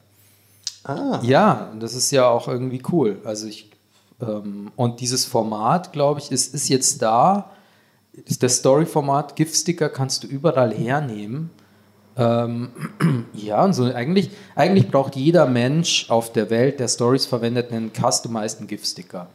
[0.83, 1.19] Ah.
[1.23, 3.17] Ja, das ist ja auch irgendwie cool.
[3.25, 3.71] Also ich
[4.21, 7.51] ähm, und dieses Format, glaube ich, ist, ist jetzt da.
[8.13, 11.49] Ist das Story-Format GIF-Sticker kannst du überall hernehmen.
[12.17, 12.69] Ähm,
[13.33, 17.91] ja, und so eigentlich, eigentlich braucht jeder Mensch auf der Welt, der Stories verwendet, einen
[17.93, 19.27] customizeden GIF-Sticker.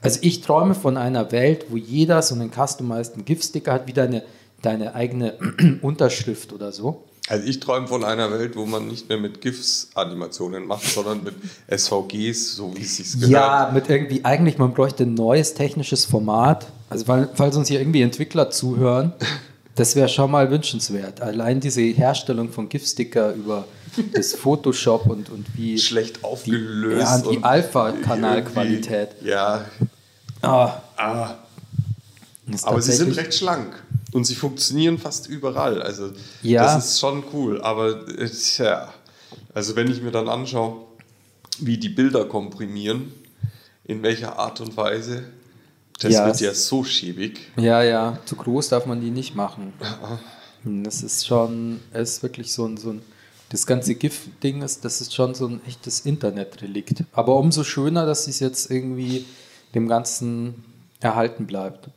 [0.00, 4.22] Also ich träume von einer Welt, wo jeder so einen customizeden GIF-Sticker hat, wie deine,
[4.62, 5.34] deine eigene
[5.82, 7.02] Unterschrift oder so.
[7.28, 11.24] Also ich träume von einer Welt, wo man nicht mehr mit GIFs Animationen macht, sondern
[11.24, 11.34] mit
[11.68, 13.30] SVGs, so wie es sich gehört.
[13.30, 16.66] Ja, mit irgendwie, eigentlich, man bräuchte ein neues technisches Format.
[16.88, 19.12] Also, weil, falls uns hier irgendwie Entwickler zuhören,
[19.76, 21.20] das wäre schon mal wünschenswert.
[21.20, 23.64] Allein diese Herstellung von GIF-Sticker über
[24.12, 25.78] das Photoshop und, und wie.
[25.78, 27.00] schlecht aufgelöst.
[27.00, 29.10] ja, die Alpha-Kanalqualität.
[29.22, 29.64] Ja,
[30.42, 31.34] Ah, ah,
[32.62, 35.82] aber sie sind recht schlank und sie funktionieren fast überall.
[35.82, 36.10] Also
[36.42, 36.62] Ja.
[36.62, 37.60] das ist schon cool.
[37.62, 38.92] Aber äh, tja,
[39.54, 40.82] also wenn ich mir dann anschaue,
[41.58, 43.12] wie die Bilder komprimieren,
[43.84, 45.24] in welcher Art und Weise,
[46.00, 47.40] das Ja, wird ja so schäbig.
[47.56, 49.72] Ja, ja, zu groß darf man die nicht machen.
[50.64, 53.02] Das ist schon, es ist wirklich so ein, so ein
[53.50, 57.04] das ganze GIF-Ding ist, das ist schon so ein echtes Internetrelikt.
[57.12, 59.24] Aber umso schöner, dass es jetzt irgendwie
[59.74, 60.64] dem Ganzen
[61.00, 61.88] erhalten bleibt.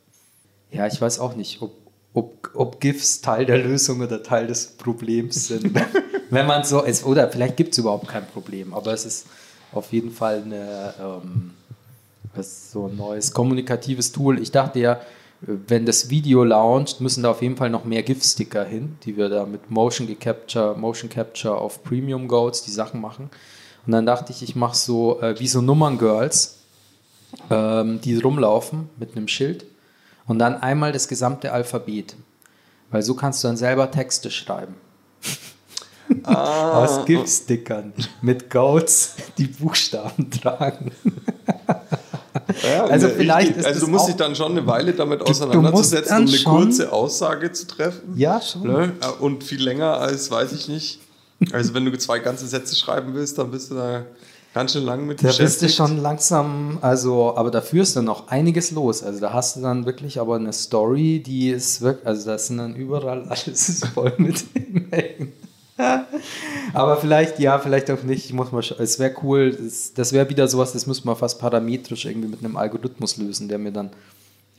[0.71, 1.71] Ja, ich weiß auch nicht, ob,
[2.13, 5.73] ob, ob GIFs Teil der Lösung oder Teil des Problems sind.
[6.29, 9.25] Wenn man so ist, oder vielleicht gibt es überhaupt kein Problem, aber es ist
[9.71, 11.51] auf jeden Fall eine, ähm,
[12.35, 14.39] das ist so ein neues kommunikatives Tool.
[14.39, 14.99] Ich dachte ja,
[15.41, 19.29] wenn das Video launcht, müssen da auf jeden Fall noch mehr GIF-Sticker hin, die wir
[19.29, 23.29] da mit Motion Capture, Motion Capture auf Premium Goats die Sachen machen.
[23.85, 26.57] Und dann dachte ich, ich mache so äh, wie so Nummern-Girls,
[27.49, 29.65] ähm, die rumlaufen mit einem Schild
[30.27, 32.15] und dann einmal das gesamte Alphabet.
[32.91, 34.75] Weil so kannst du dann selber Texte schreiben.
[36.23, 40.91] Ah, Aus GIF-Stickern mit Goats, die Buchstaben tragen.
[42.63, 46.17] Ja, Also vielleicht ich, ist Also du musst dich dann schon eine Weile damit auseinanderzusetzen,
[46.17, 48.13] um eine schon- kurze Aussage zu treffen.
[48.15, 48.63] Ja, schon.
[48.63, 48.91] Ne?
[49.19, 50.99] Und viel länger als, weiß ich nicht.
[51.53, 54.03] Also wenn du zwei ganze Sätze schreiben willst, dann bist du da
[54.53, 58.27] ganz schön lang mit Da bist du schon langsam, also, aber dafür ist dann noch
[58.27, 59.03] einiges los.
[59.03, 62.57] Also da hast du dann wirklich aber eine Story, die ist wirklich, also da sind
[62.57, 65.31] dann überall alles voll mit Hinhängen.
[66.73, 68.25] Aber vielleicht, ja, vielleicht auch nicht.
[68.25, 71.39] Ich muss mal Es wäre cool, das, das wäre wieder sowas, das müsste man fast
[71.39, 73.91] parametrisch irgendwie mit einem Algorithmus lösen, der mir dann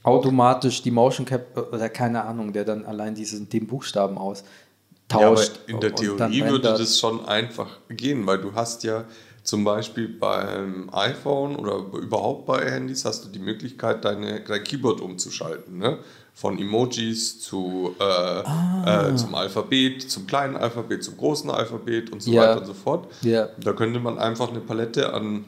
[0.03, 5.61] automatisch die Motion Cap oder keine Ahnung, der dann allein diesen, den Buchstaben austauscht.
[5.67, 9.05] ja, in der Theorie würde das schon einfach gehen, weil du hast ja
[9.43, 15.01] zum Beispiel beim iPhone oder überhaupt bei Handys hast du die Möglichkeit, deine, dein Keyboard
[15.01, 15.79] umzuschalten.
[15.79, 15.99] Ne?
[16.35, 19.09] Von Emojis zu, äh, Ah.
[19.09, 22.43] äh, zum Alphabet, zum kleinen Alphabet, zum großen Alphabet und so Ja.
[22.43, 23.09] weiter und so fort.
[23.23, 23.49] Ja.
[23.63, 25.45] Da könnte man einfach eine Palette an,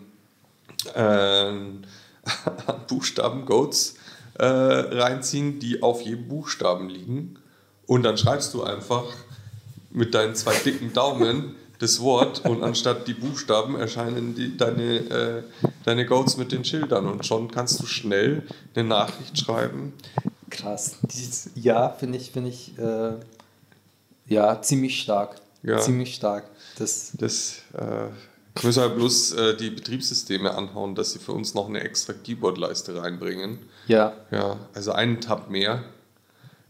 [0.94, 0.98] äh,
[2.66, 3.96] an Buchstaben-Goats
[4.38, 7.36] äh, reinziehen, die auf jedem Buchstaben liegen.
[7.86, 9.04] Und dann schreibst du einfach
[9.90, 15.42] mit deinen zwei dicken Daumen das Wort und anstatt die Buchstaben erscheinen die, deine, äh,
[15.84, 18.42] deine Goats mit den Schildern und schon kannst du schnell
[18.74, 19.92] eine Nachricht schreiben.
[20.48, 20.98] Krass.
[21.02, 23.14] Dieses, ja, finde ich, finde ich, äh,
[24.26, 25.40] ja, ziemlich stark.
[25.64, 25.78] Ja.
[25.78, 26.44] Ziemlich stark.
[26.78, 31.68] Das, Das äh, müssen wir bloß äh, die Betriebssysteme anhauen, dass sie für uns noch
[31.68, 33.58] eine extra Keyboard-Leiste reinbringen.
[33.88, 35.82] ja, Ja, also einen Tab mehr.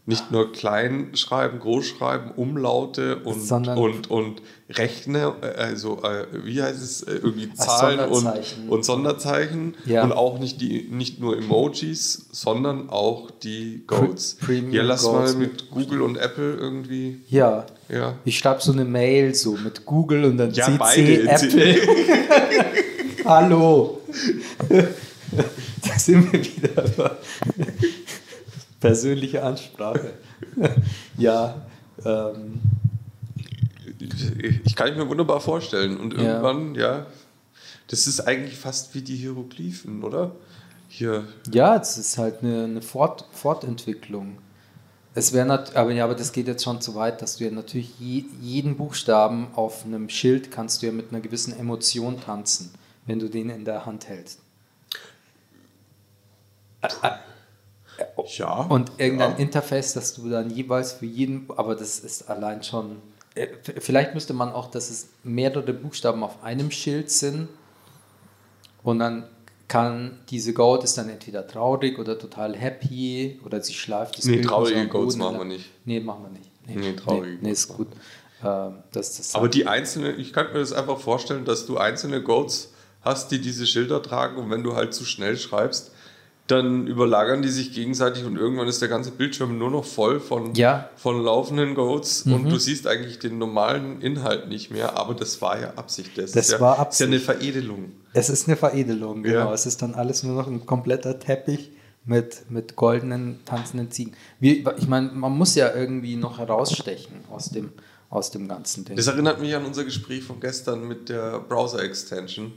[0.04, 6.26] Nicht nur klein schreiben, groß schreiben, Umlaute und, Sondern- und, und Rechne, äh, also äh,
[6.44, 8.68] wie heißt es, äh, irgendwie Zahlen und, Sonderzeichen.
[8.68, 10.02] und Sonderzeichen Ja.
[10.02, 14.34] und auch nicht, die, nicht nur Emojis, sondern auch die Goats.
[14.40, 17.64] Premium ja, lass Goats mal mit Google und Apple irgendwie, ja.
[17.88, 18.14] ja.
[18.24, 21.28] Ich schreibe so eine Mail so mit Google und dann Ja, CC beide.
[21.28, 21.76] Apple.
[23.24, 24.00] Hallo.
[24.68, 27.18] da sind wir wieder
[28.82, 30.12] persönliche Ansprache.
[31.16, 31.54] ja,
[32.04, 32.60] ähm,
[34.64, 35.96] Ich kann mir wunderbar vorstellen.
[35.98, 36.20] Und Ja.
[36.20, 37.06] irgendwann, ja,
[37.86, 40.32] das ist eigentlich fast wie die Hieroglyphen, oder?
[40.88, 44.38] Hier, ja, es ist halt eine, eine Fort, Fortentwicklung.
[45.14, 47.98] Es wäre aber ja, aber das geht jetzt schon zu weit, dass du ja natürlich
[48.00, 52.72] je, jeden Buchstaben auf einem Schild kannst du ja mit einer gewissen Emotion tanzen,
[53.06, 54.40] wenn du den in der Hand hältst.
[58.26, 58.62] Ja.
[58.62, 59.36] Und irgendein ja.
[59.38, 62.96] Interface, dass du dann jeweils für jeden, aber das ist allein schon.
[63.34, 63.48] äh,
[63.78, 67.48] Vielleicht müsste man auch, dass es mehrere Buchstaben auf einem Schild sind
[68.82, 69.24] und dann
[69.68, 74.34] kann diese Goat ist dann entweder traurig oder total happy oder sie schleift das Nee,
[74.36, 75.70] Bild traurige Goats machen wir nicht.
[75.86, 76.50] Nee, machen wir nicht.
[76.66, 77.88] Nee, traurige Nee, nee ist gut.
[78.44, 82.22] Ähm, das, das Aber die einzelnen, ich kann mir das einfach vorstellen, dass du einzelne
[82.22, 85.91] Goats hast, die diese Schilder tragen und wenn du halt zu schnell schreibst,
[86.52, 90.54] dann überlagern die sich gegenseitig und irgendwann ist der ganze Bildschirm nur noch voll von,
[90.54, 90.88] Ja.
[90.96, 92.32] von laufenden Goats Mhm.
[92.34, 96.16] und du siehst eigentlich den normalen Inhalt nicht mehr, aber das war ja Absicht.
[96.16, 97.24] Das, Das ist ja, war ist ja eine Absicht.
[97.40, 97.92] Veredelung.
[98.12, 99.48] Es ist eine Veredelung, genau.
[99.48, 99.52] Ja.
[99.54, 101.72] Es ist dann alles nur noch ein kompletter Teppich
[102.04, 104.12] mit, mit goldenen, tanzenden Ziegen.
[104.40, 107.72] Wie, ich meine, man muss ja irgendwie noch herausstechen aus dem,
[108.12, 108.94] aus dem ganzen Ding.
[108.96, 112.52] Das erinnert mich an unser Gespräch von gestern mit der Browser-Extension,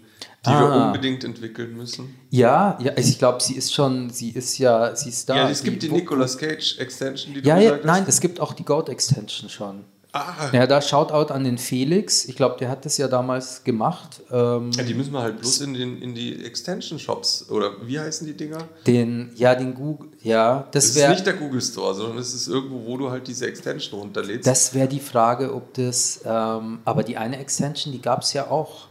[0.45, 0.87] die wir Ah.
[0.87, 2.13] unbedingt entwickeln müssen.
[2.29, 5.35] Ja, ja, ich glaube, sie ist schon, sie ist ja, sie ist da.
[5.37, 8.09] Ja, es gibt die wo- Nicolas Cage-Extension, die du Ja, ja, nein, hast.
[8.09, 9.85] es gibt auch die Goat Extension schon.
[10.15, 12.25] Ah, Ja, da Shoutout an den Felix.
[12.25, 14.21] Ich glaube, der hat das ja damals gemacht.
[14.31, 18.25] Ähm, Ja, die müssen wir halt bloß in, den, in die Extension-Shops oder wie heißen
[18.25, 18.59] die Dinger?
[18.87, 22.33] den, ja, den Google, ja, Das das ist wäre nicht der Google Store, sondern es
[22.33, 24.47] ist irgendwo, wo du halt diese Extension runterlädst.
[24.47, 28.49] Das wäre die Frage, ob das, ähm, aber die eine Extension, die gab es ja
[28.49, 28.87] auch.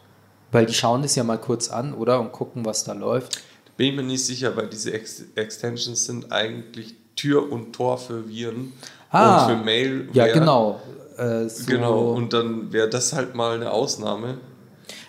[0.52, 2.20] Weil die schauen das ja mal kurz an, oder?
[2.20, 3.40] Und gucken, was da läuft.
[3.76, 8.28] Bin ich mir nicht sicher, weil diese Ex Extensions sind eigentlich Tür und Tor für
[8.28, 8.72] Viren
[9.10, 10.08] Ah, und für Mail.
[10.12, 10.80] Ja, genau.
[11.16, 14.38] Äh, so, Genau, und dann wäre das halt mal eine Ausnahme.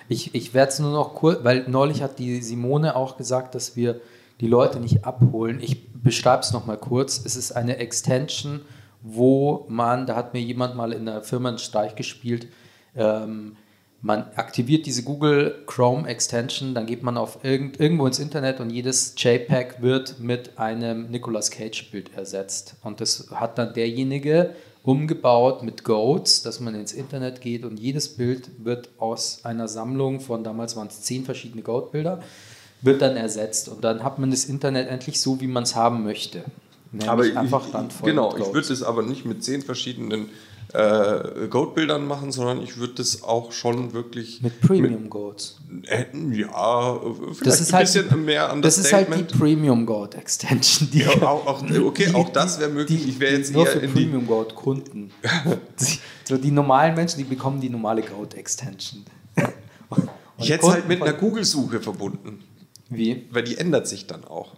[0.08, 3.76] Ich, ich werde es nur noch kurz, weil neulich hat die Simone auch gesagt, dass
[3.76, 4.02] wir
[4.40, 5.60] die Leute nicht abholen.
[5.62, 7.22] Ich beschreibe es nochmal kurz.
[7.26, 8.62] Es ist eine Extension,
[9.02, 12.48] wo man, da hat mir jemand mal in der Firma einen Streich gespielt,
[12.96, 13.56] ähm,
[14.02, 18.70] man aktiviert diese Google Chrome Extension, dann geht man auf irgend, irgendwo ins Internet und
[18.70, 22.76] jedes JPEG wird mit einem Nicolas Cage Bild ersetzt.
[22.84, 24.52] Und das hat dann derjenige
[24.86, 30.20] umgebaut mit Goats, dass man ins Internet geht und jedes Bild wird aus einer Sammlung
[30.20, 32.22] von, damals waren es zehn verschiedene Goat-Bilder,
[32.82, 33.68] wird dann ersetzt.
[33.68, 36.44] Und dann hat man das Internet endlich so, wie man es haben möchte.
[36.92, 40.30] Nämlich Aber ich, einfach randvoll genau, ich würde es aber nicht mit zehn verschiedenen
[40.76, 45.58] äh, Goat-Bildern machen, sondern ich würde das auch schon wirklich Mit Premium Goats.
[45.88, 50.16] Äh, ja, vielleicht Das ist ein halt, bisschen mehr das ist halt die Premium Goat
[50.16, 50.90] Extension.
[50.92, 53.04] Die, Ja, auch, auch, okay, auch das wäre möglich.
[53.04, 54.02] Die, ich wäre jetzt nur eher für in die.
[54.04, 55.12] Premium Goat Kunden.
[55.80, 59.06] Die- so die normalen Menschen, die bekommen die normale Goat Extension.
[59.90, 60.10] Und
[60.40, 62.40] Ich hätte es halt mit einer Google-Suche verbunden,
[62.90, 63.28] Wie?
[63.32, 64.56] weil die ändert sich dann auch.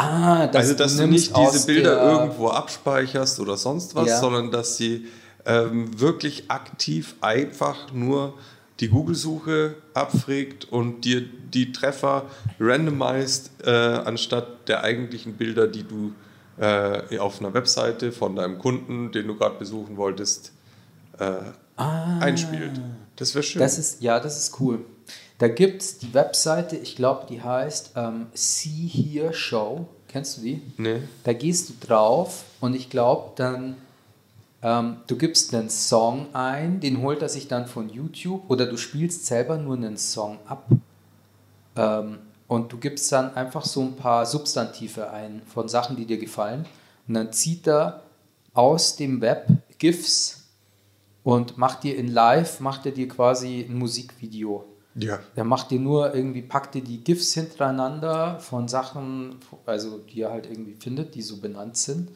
[0.00, 4.20] Ah, dass also, dass du, nicht diese Bilder der- irgendwo abspeicherst oder sonst was, Ja.
[4.20, 5.06] sondern dass sie
[5.44, 8.34] ähm, wirklich aktiv einfach nur
[8.80, 12.26] die Google-Suche abfragt und dir die Treffer
[12.60, 16.12] randomized, äh, anstatt der eigentlichen Bilder, die du
[16.60, 20.52] äh, auf einer Webseite von deinem Kunden, den du gerade besuchen wolltest,
[21.18, 21.32] äh,
[21.76, 22.18] Ah.
[22.20, 22.80] einspielt.
[23.16, 23.60] Das wäre schön.
[23.60, 24.80] Das ist, ja, das ist cool.
[25.38, 29.86] Da gibt es die Webseite, ich glaube, die heißt ähm, See Here Show.
[30.08, 30.62] Kennst du die?
[30.78, 31.02] nee.
[31.24, 33.76] Da gehst du drauf und ich glaube, dann
[34.62, 38.76] ähm, du gibst einen Song ein, den holt er sich dann von YouTube oder du
[38.76, 40.66] spielst selber nur einen Song ab.
[41.76, 42.18] Ähm,
[42.48, 46.64] und du gibst dann einfach so ein paar Substantive ein von Sachen, die dir gefallen.
[47.06, 48.02] Und dann zieht er
[48.54, 49.46] aus dem Web
[49.78, 50.48] GIFs
[51.22, 54.64] und macht dir in Live, macht er dir quasi ein Musikvideo.
[54.98, 55.20] Ja.
[55.36, 60.30] Der macht dir nur irgendwie, packt dir die GIFs hintereinander von Sachen, also die er
[60.30, 62.10] halt irgendwie findet, die so benannt sind.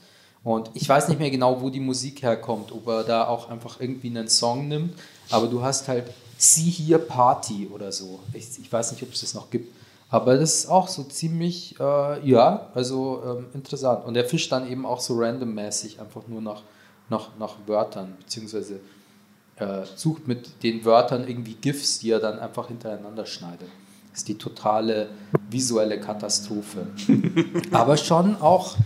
[0.44, 3.80] Und ich weiß nicht mehr genau, wo die Musik herkommt, ob er da auch einfach
[3.80, 4.94] irgendwie einen Song nimmt,
[5.30, 8.18] aber du hast halt See Here Party oder so.
[8.32, 9.72] Ich, ich weiß nicht, ob es das noch gibt.
[10.10, 14.04] Aber das ist auch so ziemlich, äh, ja, also ähm, interessant.
[14.04, 16.62] Und er fischt dann eben auch so randommäßig einfach nur nach,
[17.08, 18.80] nach, nach Wörtern, beziehungsweise
[19.56, 23.68] äh, sucht mit den Wörtern irgendwie GIFs, die er dann einfach hintereinander schneidet.
[24.10, 25.08] Das ist die totale
[25.50, 26.86] visuelle Katastrophe.
[27.70, 28.76] Aber schon auch,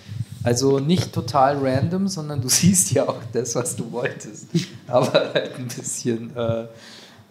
[0.44, 4.48] also nicht total random, sondern du siehst ja auch das, was du wolltest.
[4.86, 6.66] Aber halt ein bisschen, äh,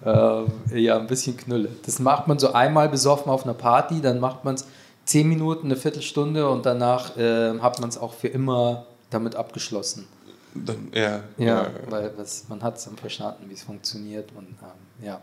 [0.05, 1.69] äh, ja, ein bisschen Knülle.
[1.85, 4.65] Das macht man so einmal besoffen auf einer Party, dann macht man es
[5.05, 10.07] zehn Minuten, eine Viertelstunde und danach äh, hat man es auch für immer damit abgeschlossen.
[10.55, 15.05] Dann, ja, Ja, weil das, man hat es dann verstanden, wie es funktioniert und ähm,
[15.05, 15.21] ja.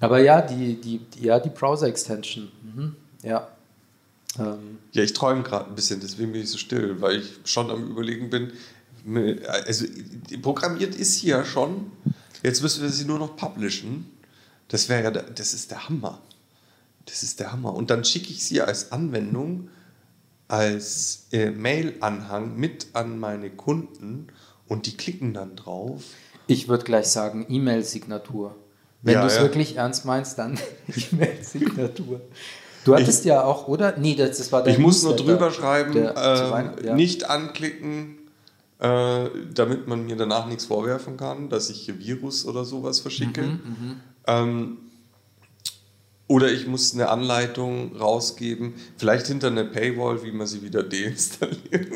[0.00, 2.96] Aber ja, die, die, ja, die Browser-Extension, mhm.
[3.22, 3.48] ja.
[4.38, 7.70] Ähm, Ja, ich träume gerade ein bisschen, deswegen bin ich so still, weil ich schon
[7.70, 8.52] am Überlegen bin.
[9.64, 9.86] Also,
[10.42, 11.92] programmiert ist sie ja schon.
[12.42, 14.10] Jetzt müssen wir sie nur noch publishen.
[14.68, 16.20] Das wäre ja, das ist der Hammer.
[17.06, 17.72] Das ist der Hammer.
[17.74, 19.70] Und dann schicke ich sie als Anwendung,
[20.48, 24.28] als äh, Mail-Anhang mit an meine Kunden
[24.68, 26.02] und die klicken dann drauf.
[26.46, 28.54] ich würde gleich sagen, E-Mail-Signatur.
[29.02, 29.42] Wenn Ja, du es ja.
[29.42, 30.58] wirklich ernst meinst, dann
[31.12, 32.20] E-Mail-Signatur.
[32.84, 33.96] Du hattest ja auch, oder?
[33.98, 36.94] Nee, das, das war dein Ich muss nur drüber schreiben, Der- Weihnachten, ja.
[36.94, 38.18] nicht anklicken,
[38.78, 43.42] äh, damit man mir danach nichts vorwerfen kann, dass ich hier Virus oder sowas verschicke.
[43.42, 44.78] Mhm, ähm,
[46.28, 51.88] oder ich muss eine Anleitung rausgeben, vielleicht hinter einer Paywall, wie man sie wieder deinstalliert.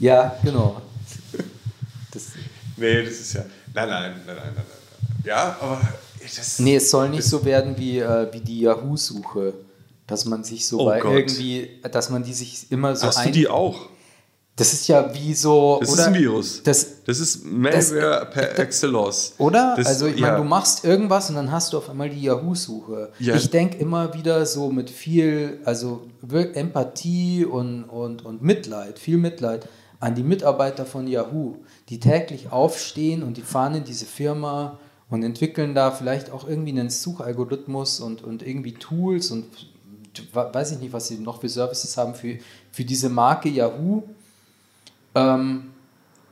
[0.00, 0.80] Ja, genau.
[2.12, 2.26] Das,
[2.76, 3.44] nee, das ist ja.
[3.74, 4.64] Nein, nein, nein, nein, nein, nein.
[5.24, 5.80] Ja, aber
[6.20, 6.58] das.
[6.58, 9.54] nee, es soll nicht so werden wie, äh, wie die Yahoo-Suche.
[10.06, 11.12] Dass man sich so Oh bei Gott.
[11.12, 13.90] irgendwie, dass man die sich immer so Hast du ein- die auch?
[14.58, 15.78] Das ist ja wie so.
[15.80, 16.62] Das oder, ist ein Virus.
[16.62, 19.34] Das, Das ist Malware per Excellence.
[19.38, 19.74] Oder?
[19.76, 20.26] Das, also, ich ja.
[20.26, 23.10] meine, du machst irgendwas und dann hast du auf einmal die Yahoo-Suche.
[23.18, 23.34] Ja.
[23.34, 29.68] Ich denke immer wieder so mit viel, also Empathie und, und, und Mitleid, viel Mitleid
[30.00, 31.56] an die Mitarbeiter von Yahoo,
[31.88, 34.78] die täglich aufstehen und die fahren in diese Firma
[35.10, 39.46] und entwickeln da vielleicht auch irgendwie einen Suchalgorithmus und, und irgendwie Tools und
[40.32, 42.38] weiß ich nicht, was sie noch für Services haben für,
[42.70, 44.02] für diese Marke Yahoo.
[45.14, 45.70] Ähm,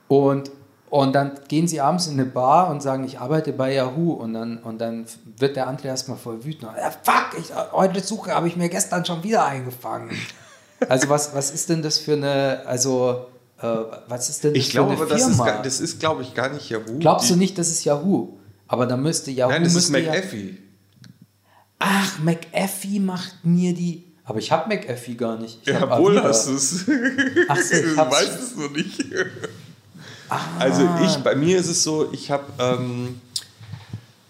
[0.08, 0.50] und,
[0.90, 4.12] und dann gehen sie abends in eine Bar und sagen, ich arbeite bei Yahoo.
[4.12, 5.06] Und dann, und dann
[5.38, 6.70] wird der andere erstmal voll wütend.
[6.76, 10.10] Ja, fuck, ich, eure Suche habe ich mir gestern schon wieder eingefangen.
[10.88, 13.26] Also was, was ist denn das für eine, also
[13.60, 13.66] äh,
[14.08, 15.50] was ist denn das Ich glaube, für aber eine das ist, Firma?
[15.50, 16.98] gar- das ist, glaube ich, gar nicht Yahoo.
[16.98, 18.36] Glaubst du nicht, das ist Yahoo?
[18.68, 20.58] Aber da müsste Yahoo Nein, das ist müsste ja, McAfee.
[21.78, 24.04] Ach, McAfee macht mir die.
[24.26, 25.60] Aber ich habe McAfee gar nicht.
[25.66, 26.28] Ich hab Jawohl Avira.
[26.28, 26.84] hast du es.
[27.48, 29.04] Ach so, ich du hab's- weißt es nur nicht.
[30.28, 30.40] Ah.
[30.58, 33.20] Also ich, bei mir ist es so, ich habe ähm,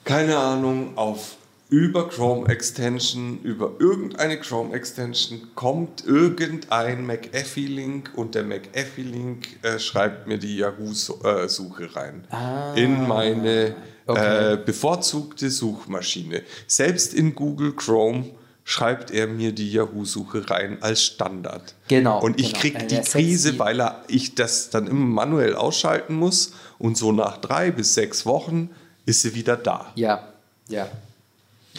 [0.05, 1.37] keine Ahnung, auf
[1.69, 10.29] über Chrome Extension, über irgendeine Chrome Extension kommt irgendein McAfee-Link und der McAfee-Link äh, schreibt
[10.29, 12.25] mir die Yahoo-Suche rein.
[12.31, 13.75] Ah, in meine
[14.07, 14.53] okay.
[14.53, 16.43] äh, bevorzugte Suchmaschine.
[16.69, 18.27] Selbst in Google Chrome
[18.69, 21.77] schreibt er mir die Yahoo-Suche rein als Standard.
[21.87, 22.61] Genau, Und ich genau.
[22.61, 27.39] kriege die Krise, weil er, ich das dann immer manuell ausschalten muss und so nach
[27.39, 28.71] drei bis sechs Wochen
[29.07, 29.93] ist sie wieder da.
[29.95, 30.33] Ja,
[30.69, 30.89] ja.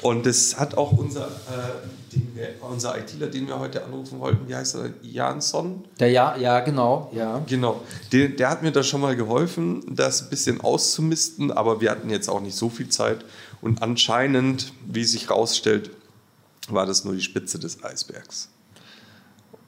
[0.02, 4.47] Und das hat auch unser, äh, den wir, unser ITler, den wir heute anrufen wollten,
[4.47, 4.91] wie heißt er?
[5.02, 5.84] Jansson?
[6.00, 7.43] Der, ja, ja, genau, ja.
[7.47, 7.82] Genau.
[8.13, 12.10] Der, der hat mir da schon mal geholfen, das ein bisschen auszumisten, aber wir hatten
[12.10, 13.26] jetzt auch nicht so viel Zeit.
[13.60, 15.89] Und anscheinend, wie sich rausstellt,
[16.70, 18.49] war das nur die Spitze des Eisbergs.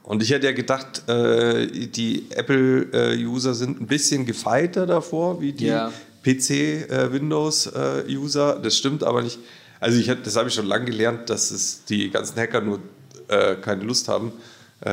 [0.04, 5.68] Und ich hätte ja gedacht, äh, die Apple-User sind ein bisschen gefeiter davor, wie die
[5.68, 5.91] Ja.
[6.24, 8.60] PC-Windows-User.
[8.62, 9.39] das stimmt aber nicht.
[9.80, 12.80] Also ich, hab- das habe ich schon lange gelernt, dass es die ganzen Hacker nur
[13.28, 14.32] äh, keine Lust haben,
[14.84, 14.89] äh,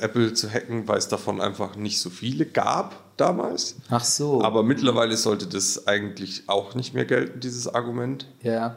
[0.00, 3.76] Apple zu hacken, weil es davon einfach nicht so viele gab damals.
[3.90, 4.42] Ach so.
[4.42, 8.26] Aber mittlerweile sollte das eigentlich auch nicht mehr gelten, dieses Argument.
[8.42, 8.76] ja.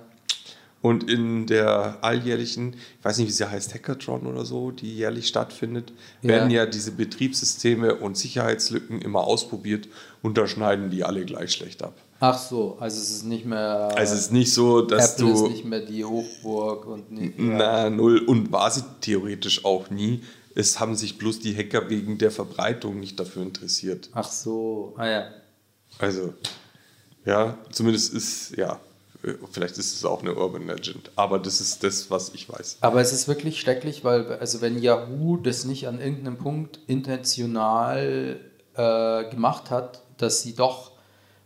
[0.81, 5.27] Und in der alljährlichen, ich weiß nicht, wie sie heißt, Hackathon oder so, die jährlich
[5.27, 6.29] stattfindet, Ja.
[6.29, 9.89] werden ja diese Betriebssysteme und Sicherheitslücken immer ausprobiert
[10.21, 11.95] und da schneiden die alle gleich schlecht ab.
[12.21, 13.89] Ach so, also es ist nicht mehr.
[13.95, 15.45] Also es ist nicht so, dass Apple du.
[15.45, 17.33] ist nicht mehr die Hochburg und nicht.
[17.37, 18.19] Na, null.
[18.19, 20.21] Und war sie theoretisch auch nie.
[20.55, 24.09] Es haben sich bloß die Hacker wegen der Verbreitung nicht dafür interessiert.
[24.13, 25.27] Ach so, ah ja.
[25.97, 26.33] Also,
[27.25, 28.79] ja, zumindest ist, ja,
[29.51, 31.11] vielleicht ist es auch eine Urban Legend.
[31.15, 32.77] Aber das ist das, was ich weiß.
[32.81, 38.39] Aber es ist wirklich schrecklich, weil, also wenn Yahoo das nicht an irgendeinem Punkt intentional
[38.75, 40.91] äh, gemacht hat, dass sie doch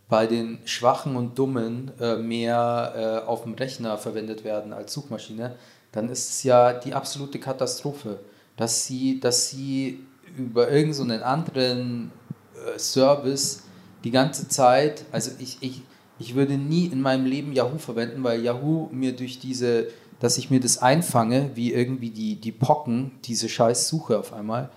[0.08, 5.56] bei den Schwachen und Dummen äh, mehr äh, auf dem Rechner verwendet werden als Suchmaschine,
[5.92, 8.20] dann ist es ja die absolute Katastrophe,
[8.56, 10.04] dass sie, dass sie
[10.36, 12.12] über irgendeinen so anderen
[12.54, 13.62] äh, Service
[14.04, 15.82] die ganze Zeit, also ich, ich,
[16.18, 19.88] ich würde nie in meinem Leben Yahoo verwenden, weil Yahoo mir durch diese,
[20.20, 24.70] dass ich mir das einfange, wie irgendwie die, die Pocken, diese scheiß Suche auf einmal,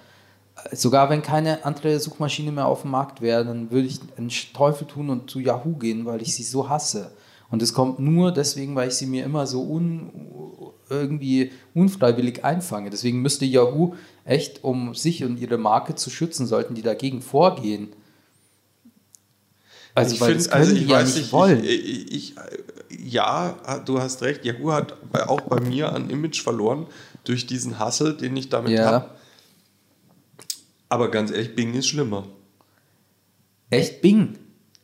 [0.71, 4.87] sogar wenn keine andere Suchmaschine mehr auf dem Markt wäre, dann würde ich einen Teufel
[4.87, 7.11] tun und zu Yahoo gehen, weil ich sie so hasse.
[7.49, 10.09] Und es kommt nur deswegen, weil ich sie mir immer so un,
[10.89, 12.89] irgendwie unfreiwillig einfange.
[12.89, 13.93] Deswegen müsste Yahoo
[14.25, 17.89] echt, um sich und ihre Marke zu schützen, sollten die dagegen vorgehen.
[19.97, 21.63] Also, ich finde, das können also ich ja weiß nicht nicht, wollen.
[21.63, 22.35] Ich, ich,
[22.89, 24.45] ich, ja, du hast recht.
[24.45, 24.95] Yahoo hat
[25.27, 26.87] auch bei mir an Image verloren
[27.23, 28.85] durch diesen Hassel, den ich damit Ja.
[28.91, 29.09] habe.
[30.89, 32.27] Aber ganz ehrlich, Bing ist schlimmer.
[33.69, 34.37] Echt Bing?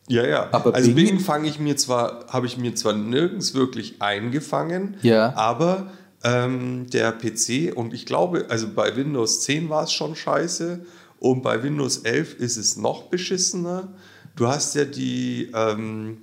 [0.10, 0.50] Ja, ja.
[0.52, 4.98] Aber also Bing- Bing, fange ich mir zwar, habe ich mir zwar nirgends wirklich eingefangen,
[5.02, 5.34] Ja.
[5.36, 5.92] aber
[6.26, 10.86] ähm, der PC und ich glaube, also bei Windows 10 war es schon scheiße
[11.20, 13.88] und bei Windows 11 ist es noch beschissener.
[14.36, 16.18] Du hast ja die, ähm,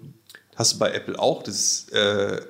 [0.56, 2.40] hast du bei Apple auch, das äh, äh,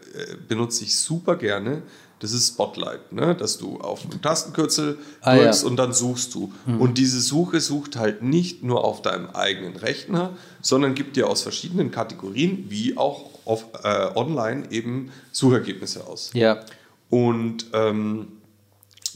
[0.48, 1.82] benutze ich super gerne.
[2.18, 3.34] Das ist Spotlight, ne?
[3.34, 5.44] dass du auf einen Tastenkürzel Ah, ja.
[5.44, 6.52] drückst und dann suchst du.
[6.66, 11.40] Und diese Suche sucht halt nicht nur auf deinem eigenen Rechner, sondern gibt dir aus
[11.40, 16.30] verschiedenen Kategorien, wie auch auf, äh, online, eben Suchergebnisse aus.
[16.34, 16.62] Ja.
[17.08, 18.28] Und ähm,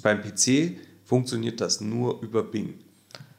[0.03, 2.79] beim PC funktioniert das nur über Bing.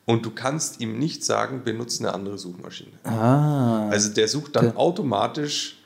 [0.06, 2.92] Und du kannst ihm nicht sagen, benutze eine andere Suchmaschine.
[3.04, 3.90] Ah.
[3.90, 5.78] Also der sucht dann automatisch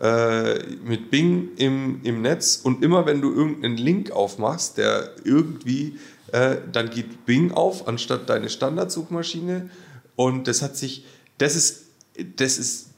[0.00, 5.98] äh, mit Bing im, im Netz und immer wenn du irgendeinen Link aufmachst, der irgendwie,
[6.32, 9.70] äh, dann geht Bing auf anstatt deine Standardsuchmaschine
[10.16, 11.04] und das hat sich,
[11.38, 11.84] das ist,
[12.36, 12.88] das ist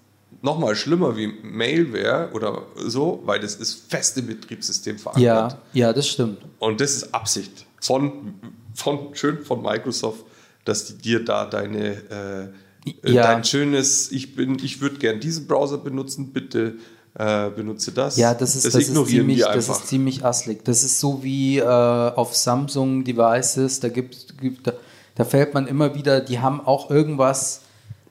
[0.40, 5.22] nochmal schlimmer wie Mailware oder so, weil das ist fest im Betriebssystem verankert.
[5.22, 6.38] Ja, ja, das stimmt.
[6.58, 8.34] Und das ist Absicht von,
[8.74, 10.24] von schön von Microsoft,
[10.64, 12.50] dass die dir da deine
[12.84, 13.22] äh, Ja.
[13.22, 16.74] dein schönes, ich bin, ich würde gern diesen Browser benutzen, bitte
[17.14, 18.16] äh, benutze das.
[18.16, 20.64] Ja, das ist, das, ist, ignorieren ziemlich, das ist ziemlich asslig.
[20.64, 24.72] Das ist so wie äh, auf Samsung-Devices, da gibt, gibt da,
[25.14, 27.62] da fällt man immer wieder, die haben auch irgendwas,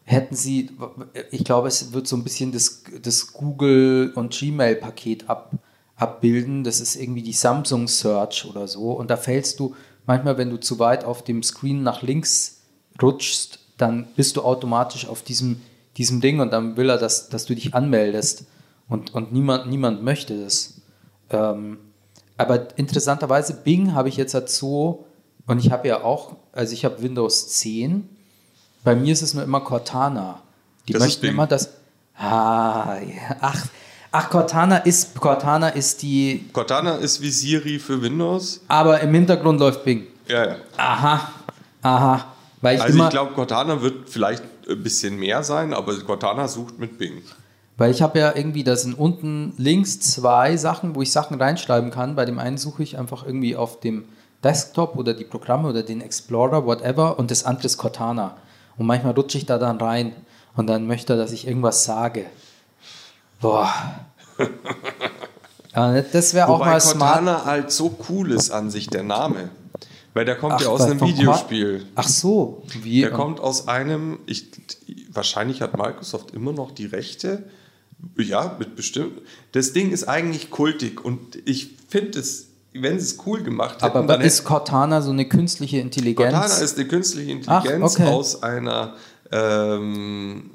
[0.05, 0.71] hätten sie,
[1.31, 5.51] ich glaube, es wird so ein bisschen das, das Google- und Gmail-Paket ab,
[5.95, 6.63] abbilden.
[6.63, 8.91] Das ist irgendwie die Samsung Search oder so.
[8.91, 9.75] Und da fällst du,
[10.05, 12.61] manchmal, wenn du zu weit auf dem Screen nach links
[13.01, 15.61] rutschst, dann bist du automatisch auf diesem,
[15.97, 18.45] diesem Ding und dann will er, dass, dass du dich anmeldest.
[18.87, 20.81] Und, und niemand, niemand möchte das.
[21.29, 21.77] Ähm,
[22.37, 25.05] aber interessanterweise, Bing habe ich jetzt so,
[25.47, 28.07] und ich habe ja auch, also ich habe Windows 10,
[28.83, 30.41] bei mir ist es nur immer Cortana.
[30.87, 31.69] Die Das möchten immer das.
[32.15, 33.37] Ah, ja.
[33.39, 33.67] ach,
[34.13, 38.61] ach, Cortana ist, Cortana ist die, Cortana ist wie Siri für Windows.
[38.67, 40.07] aber im Hintergrund läuft Bing.
[40.27, 40.55] Ja, ja.
[40.77, 41.29] Aha,
[41.81, 42.25] aha.
[42.61, 46.79] Weil ich Also ich glaube, Cortana wird vielleicht ein bisschen mehr sein, aber Cortana sucht
[46.79, 47.21] mit Bing.
[47.75, 51.89] Weil ich habe ja irgendwie, da sind unten links zwei Sachen, wo ich Sachen reinschreiben
[51.89, 52.15] kann.
[52.15, 54.05] Bei dem einen suche ich einfach irgendwie auf dem
[54.43, 58.37] Desktop oder die Programme oder den Explorer, whatever, und das andere ist Cortana.
[58.77, 60.13] Und manchmal rutsche ich da dann rein
[60.55, 62.25] und dann möchte er, dass ich irgendwas sage.
[63.43, 63.71] Boah.
[65.75, 67.19] Ja, das wäre auch Wobei mal smart.
[67.19, 69.49] Cortana halt so cool ist an sich, der Name.
[70.13, 71.79] Weil der kommt ja aus einem Videospiel.
[71.79, 73.01] Cor- Ach so, wie?
[73.01, 74.45] Der kommt aus einem, ich,
[75.11, 77.43] wahrscheinlich hat Microsoft immer noch die Rechte.
[78.17, 79.21] Ja, mit bestimmt.
[79.53, 83.97] Das Ding ist eigentlich kultig und ich finde es, wenn sie es cool gemacht hätten,
[83.97, 86.31] aber dann ist Cortana so eine künstliche Intelligenz?
[86.33, 88.09] Cortana ist eine künstliche Intelligenz Ach, okay.
[88.11, 88.95] aus einer
[89.31, 90.51] ähm,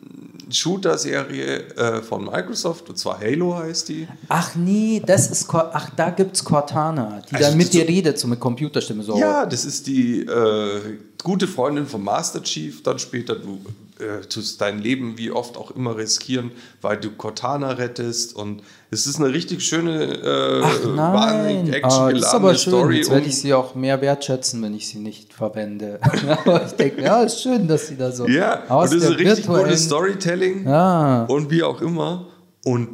[0.51, 4.09] Shooter-Serie äh, von Microsoft, und zwar Halo heißt die.
[4.29, 8.29] Ach nee, das ist, ach da gibt's Cortana, die Also dann mit dir redet, so
[8.29, 9.19] mit Computerstimme so.
[9.19, 12.83] Ja, das ist die äh, gute Freundin von Master Chief.
[12.83, 13.61] Dann später du
[14.01, 18.35] äh, tust dein Leben wie oft auch immer riskieren, weil du Cortana rettest.
[18.35, 22.73] Und es ist eine richtig schöne, äh, Ach nein, ah, das ist aber schön.
[22.73, 22.97] Story.
[22.99, 26.01] Jetzt werde ich sie auch mehr wertschätzen, wenn ich sie nicht verwende.
[26.45, 29.19] aber ich denke, ja, ist schön, dass sie da so ja, aus und das ist
[29.19, 30.67] der richtig gutes Storytelling.
[30.67, 31.25] Ja.
[31.25, 32.27] Und wie auch immer.
[32.65, 32.89] Und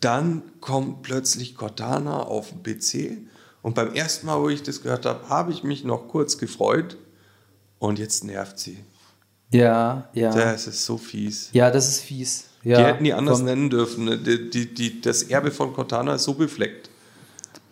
[0.00, 3.18] dann kommt plötzlich Cortana auf den PC.
[3.62, 6.96] Und beim ersten Mal, wo ich das gehört habe, habe ich mich noch kurz gefreut.
[7.78, 8.78] Und jetzt nervt sie.
[9.50, 10.30] Ja, ja.
[10.32, 11.50] Das ist so fies.
[11.52, 12.46] Ja, das ist fies.
[12.62, 14.04] Ja, die hätten die anders vom- nennen dürfen.
[14.04, 14.18] ne?
[14.18, 16.90] Die, die, die, das Erbe von Cortana ist so befleckt.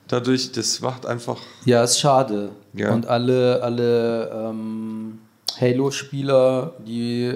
[0.09, 1.39] Dadurch, das macht einfach.
[1.66, 2.51] Ja, ist schade.
[2.72, 2.93] Ja.
[2.95, 5.18] Und alle, alle ähm,
[5.61, 7.35] Halo-Spieler, die,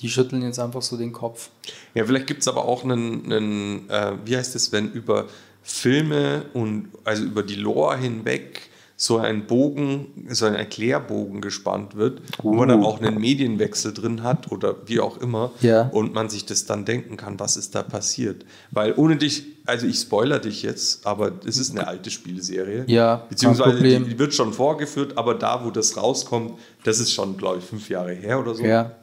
[0.00, 1.50] die schütteln jetzt einfach so den Kopf.
[1.94, 5.26] Ja, vielleicht gibt es aber auch einen, einen äh, wie heißt es, wenn über
[5.62, 8.70] Filme und also über die Lore hinweg
[9.00, 14.24] so ein Bogen, so ein Erklärbogen gespannt wird, wo man dann auch einen Medienwechsel drin
[14.24, 15.82] hat oder wie auch immer Ja.
[15.90, 18.44] und man sich das dann denken kann, was ist da passiert.
[18.72, 22.86] Weil ohne dich, also ich spoiler dich jetzt, aber es ist eine alte Spielserie.
[22.88, 27.36] Ja, Beziehungsweise die, die wird schon vorgeführt, aber da, wo das rauskommt, das ist schon,
[27.36, 28.96] glaube ich, fünf Jahre her oder so Ja.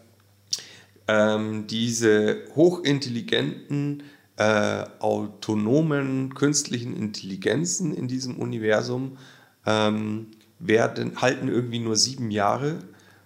[1.08, 4.04] ähm, diese hochintelligenten,
[4.38, 9.18] äh, autonomen künstlichen Intelligenzen in diesem Universum
[9.66, 10.28] ähm,
[10.60, 12.80] werden, halten irgendwie nur sieben Jahre,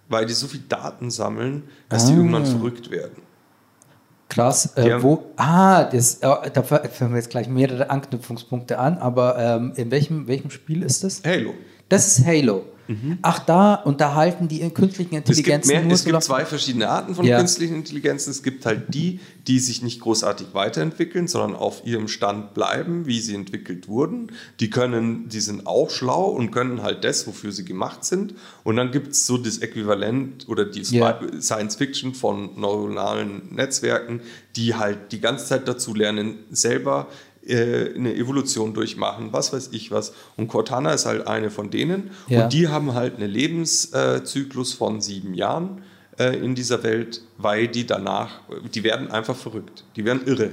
[0.08, 2.16] weil die so viel Daten sammeln, dass die Ah.
[2.16, 3.22] irgendwann verrückt werden.
[4.28, 4.74] Krass.
[4.76, 5.24] Die Äh, haben- wo?
[5.36, 10.28] Ah, das, äh, da fangen wir jetzt gleich mehrere Anknüpfungspunkte an, aber ähm, in welchem,
[10.28, 11.22] welchem Spiel ist das?
[11.24, 11.54] Halo.
[11.88, 12.64] Das ist Halo.
[13.22, 15.18] Ach, da unterhalten die künstlichen Mhm.
[15.18, 17.38] Es gibt, Intelligenzen mehr, nur es gibt zwei verschiedene Arten von Ja.
[17.38, 18.30] künstlichen Intelligenzen.
[18.30, 23.20] Es gibt halt die, die sich nicht großartig weiterentwickeln, sondern auf ihrem Stand bleiben, wie
[23.20, 24.32] sie entwickelt wurden.
[24.60, 28.34] Die können, die sind auch schlau und können halt das, wofür sie gemacht sind.
[28.64, 31.18] Und dann gibt es so das Äquivalent oder die Ja.
[31.40, 34.20] Science Fiction von neuronalen Netzwerken,
[34.56, 37.06] die halt die ganze Zeit dazu lernen, selber
[37.50, 40.12] äh, eine Evolution durchmachen, was weiß ich was.
[40.36, 42.10] Und Cortana ist halt eine von denen.
[42.28, 42.44] Ja.
[42.44, 45.82] Und die haben halt einen Lebenszyklus von sieben Jahren
[46.18, 48.40] äh, in dieser Welt, weil die danach,
[48.74, 49.84] die werden einfach verrückt.
[49.96, 50.52] Die werden irre.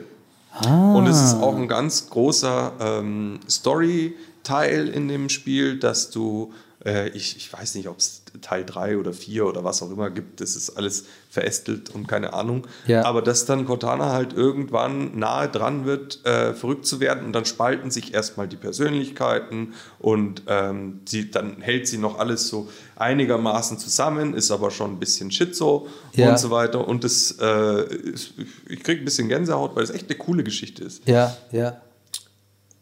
[0.65, 6.51] Und es ist auch ein ganz großer ähm, Story-Teil in dem Spiel, dass du,
[6.87, 10.09] äh, ich, ich weiß nicht, ob es Teil 3 oder 4 oder was auch immer
[10.09, 12.65] gibt, das ist alles verästelt und keine Ahnung.
[12.87, 13.03] Ja.
[13.03, 17.45] Aber dass dann Cortana halt irgendwann nahe dran wird, äh, verrückt zu werden und dann
[17.45, 23.77] spalten sich erstmal die Persönlichkeiten und ähm, sie, dann hält sie noch alles so einigermaßen
[23.77, 26.31] zusammen, ist aber schon ein bisschen schizo Ja.
[26.31, 26.87] und so weiter.
[26.87, 28.33] Und das, äh, ist,
[28.69, 31.07] ich kriege ein bisschen Gänsehaut, weil es echt eine coole Geschichte ist.
[31.07, 31.81] Ja, ja.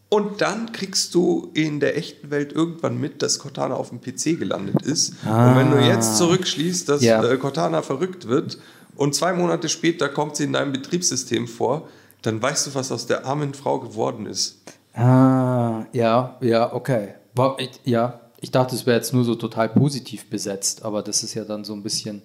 [0.08, 4.38] Und dann kriegst du in der echten Welt irgendwann mit, dass Cortana auf dem PC
[4.38, 5.14] gelandet ist.
[5.24, 7.24] Und wenn du jetzt zurückschließt, dass Ja.
[7.24, 8.58] äh, Cortana verrückt wird
[8.94, 11.88] und zwei Monate später kommt sie in deinem Betriebssystem vor,
[12.22, 14.60] dann weißt du, was aus der armen Frau geworden ist.
[14.94, 17.14] Ah, ja, ja, okay.
[17.34, 21.22] Wow, ich, ja, ich dachte, es wäre jetzt nur so total positiv besetzt, aber das
[21.24, 22.22] ist ja dann so ein bisschen.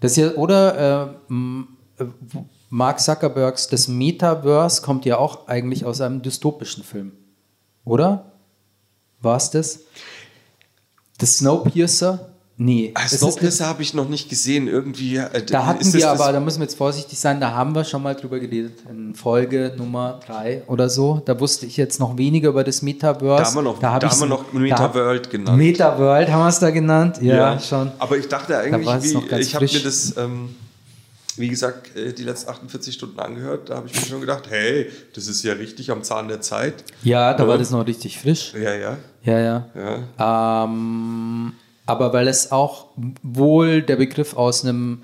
[0.00, 2.06] Das ja, oder äh, äh,
[2.74, 7.12] Mark Zuckerbergs Das Metaverse kommt ja auch eigentlich aus einem dystopischen Film.
[7.84, 8.32] Oder?
[9.20, 9.80] War es das?
[11.18, 12.30] Das Snowpiercer?
[12.56, 12.92] Nee.
[12.94, 14.68] Ah, Snowpiercer habe ich noch nicht gesehen.
[14.68, 15.16] Irgendwie.
[15.16, 18.02] Äh, Da hatten wir aber, da müssen wir jetzt vorsichtig sein, da haben wir schon
[18.02, 21.20] mal drüber geredet, in Folge Nummer 3 oder so.
[21.26, 23.42] Da wusste ich jetzt noch weniger über das Metaverse.
[23.42, 25.58] Da haben wir noch, hab da haben wir noch da- Metaworld genannt.
[25.58, 27.18] Metaworld haben wir es da genannt?
[27.20, 27.92] Ja, schon.
[27.98, 30.54] Aber ich dachte eigentlich, noch wie, ich habe mir das, ähm,
[31.36, 33.70] wie gesagt, äh, die letzten 48 Stunden angehört.
[33.70, 36.84] Da habe ich mir schon gedacht, hey, das ist ja richtig am Zahn der Zeit.
[37.02, 37.48] Ja, da Ja.
[37.48, 38.52] war das noch richtig frisch.
[38.54, 38.98] Ja, ja.
[39.24, 39.66] Ja, ja.
[40.18, 40.64] ja.
[40.64, 41.52] Ähm,
[41.86, 42.86] aber weil es auch
[43.22, 45.02] wohl der Begriff aus einem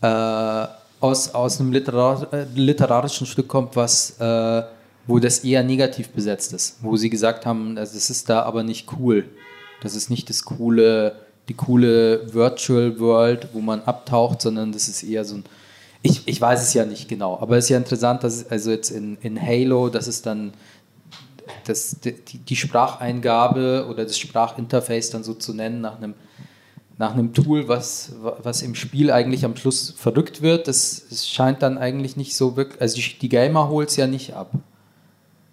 [0.00, 0.66] äh,
[1.00, 4.62] aus, aus einem Literar literarischen Stück kommt, was äh,
[5.06, 8.88] wo das eher negativ besetzt ist, wo sie gesagt haben, das ist da aber nicht
[8.98, 9.24] cool.
[9.82, 11.16] Das ist nicht das coole,
[11.48, 15.44] die coole Virtual World, wo man abtaucht, sondern das ist eher so ein.
[16.02, 18.70] Ich, ich weiß es ja nicht genau, aber es ist ja interessant, dass es, also
[18.70, 20.52] jetzt in, in Halo, dass es dann
[21.64, 26.14] das, die, die Spracheingabe oder das Sprachinterface dann so zu nennen nach einem,
[26.98, 31.62] nach einem Tool, was, was im Spiel eigentlich am Schluss verrückt wird, das, das scheint
[31.62, 34.52] dann eigentlich nicht so wirklich, also die, die Gamer holt es ja nicht ab.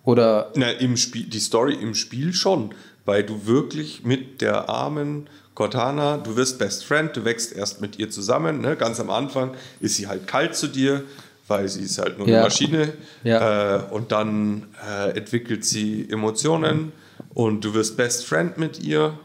[0.04, 2.70] Oder, Na, im Spiel, die Story im Spiel schon,
[3.06, 7.98] weil du wirklich mit der armen Cortana, du wirst Best Friend, du wächst erst mit
[7.98, 8.62] ihr zusammen.
[8.62, 8.76] Ne?
[8.76, 11.04] Ganz am Anfang ist sie halt kalt zu dir,
[11.48, 12.36] weil sie ist halt nur Ja.
[12.40, 12.94] eine Maschine.
[13.24, 13.78] Ja.
[13.78, 16.92] Äh, und dann äh, entwickelt sie Emotionen
[17.34, 19.18] und du wirst Best Friend mit ihr.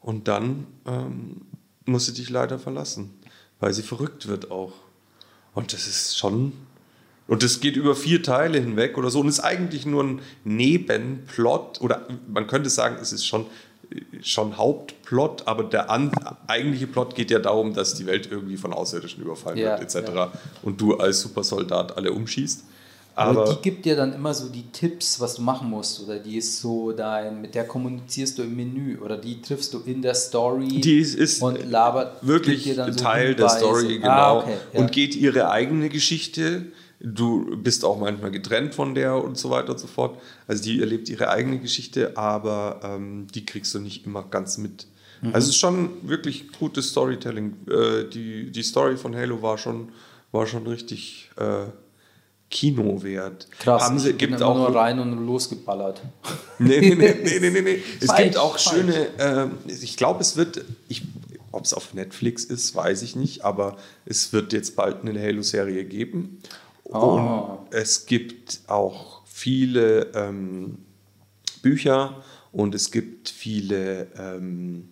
[0.00, 1.42] Und dann ähm,
[1.84, 3.10] muss sie dich leider verlassen,
[3.60, 4.72] weil sie verrückt wird auch.
[5.54, 6.52] Und das ist schon.
[7.28, 11.80] Und das geht über vier Teile hinweg oder so und ist eigentlich nur ein Nebenplot
[11.80, 13.46] oder man könnte sagen, es ist schon,
[14.22, 16.12] schon Hauptplot, aber der an,
[16.46, 20.10] eigentliche Plot geht ja darum, dass die Welt irgendwie von Außerirdischen überfallen Ja, wird, etc.
[20.14, 20.32] ja.
[20.62, 22.64] Und du als Supersoldat alle umschießt.
[23.16, 26.00] Aber, Aber, die gibt dir dann immer so die Tipps, was du machen musst.
[26.00, 28.98] Oder die ist so dein, mit der kommunizierst du im Menü.
[28.98, 33.04] Oder die triffst du in der Story die ist, ist und labert wirklich dann so
[33.04, 33.48] Teil der.
[33.48, 34.08] Story, genau.
[34.08, 34.80] Ah, okay, ja.
[34.80, 36.66] Und geht ihre eigene Geschichte.
[37.02, 40.20] Du bist auch manchmal getrennt von der und so weiter und so fort.
[40.46, 44.86] Also die erlebt ihre eigene Geschichte, aber ähm, die kriegst du nicht immer ganz mit.
[45.22, 45.34] Mhm.
[45.34, 47.56] Also es ist schon wirklich gutes Storytelling.
[47.68, 49.90] Äh, die, die Story von Halo war schon,
[50.30, 51.66] war schon richtig äh,
[52.50, 53.46] Kinowert.
[53.60, 56.02] Krass, Haben sie, gibt auch nur rein und losgeballert.
[56.62, 57.82] Nee, nee, nee, nee, nee, nee.
[58.00, 58.68] Es Falsch, gibt auch falsch.
[58.68, 61.00] schöne, ähm, ich glaube, es wird, ich,
[61.52, 65.86] ob es auf Netflix ist, weiß ich nicht, aber es wird jetzt bald eine Halo-Serie
[65.86, 66.42] geben.
[66.92, 67.58] Oh.
[67.62, 70.78] Und es gibt auch viele ähm,
[71.62, 72.22] Bücher
[72.52, 74.88] und es gibt viele ähm,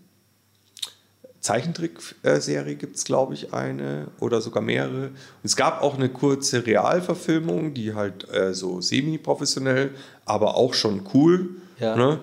[1.40, 5.11] Zeichentrickserie gibt es, glaube ich, eine oder sogar mehrere.
[5.42, 9.92] Es gab auch eine kurze Realverfilmung, die halt äh, so semi-professionell,
[10.24, 11.51] aber auch schon cool.
[11.78, 11.96] Ja.
[11.96, 12.20] Ne?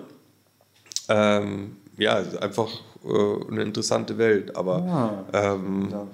[1.08, 2.68] Ähm, ja, einfach
[3.04, 6.06] äh, eine interessante Welt, aber ähm, Ja.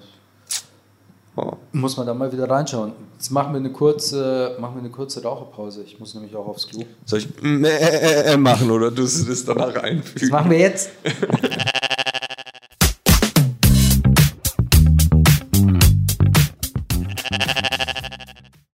[1.35, 1.53] Oh.
[1.71, 2.91] Muss man da mal wieder reinschauen.
[3.17, 5.83] Jetzt machen wir eine kurze, machen wir eine kurze Raucherpause.
[5.83, 6.83] Ich muss nämlich auch aufs Klo.
[7.05, 10.19] soll ich machen oder du das danach einfügen?
[10.19, 10.89] Das machen wir jetzt.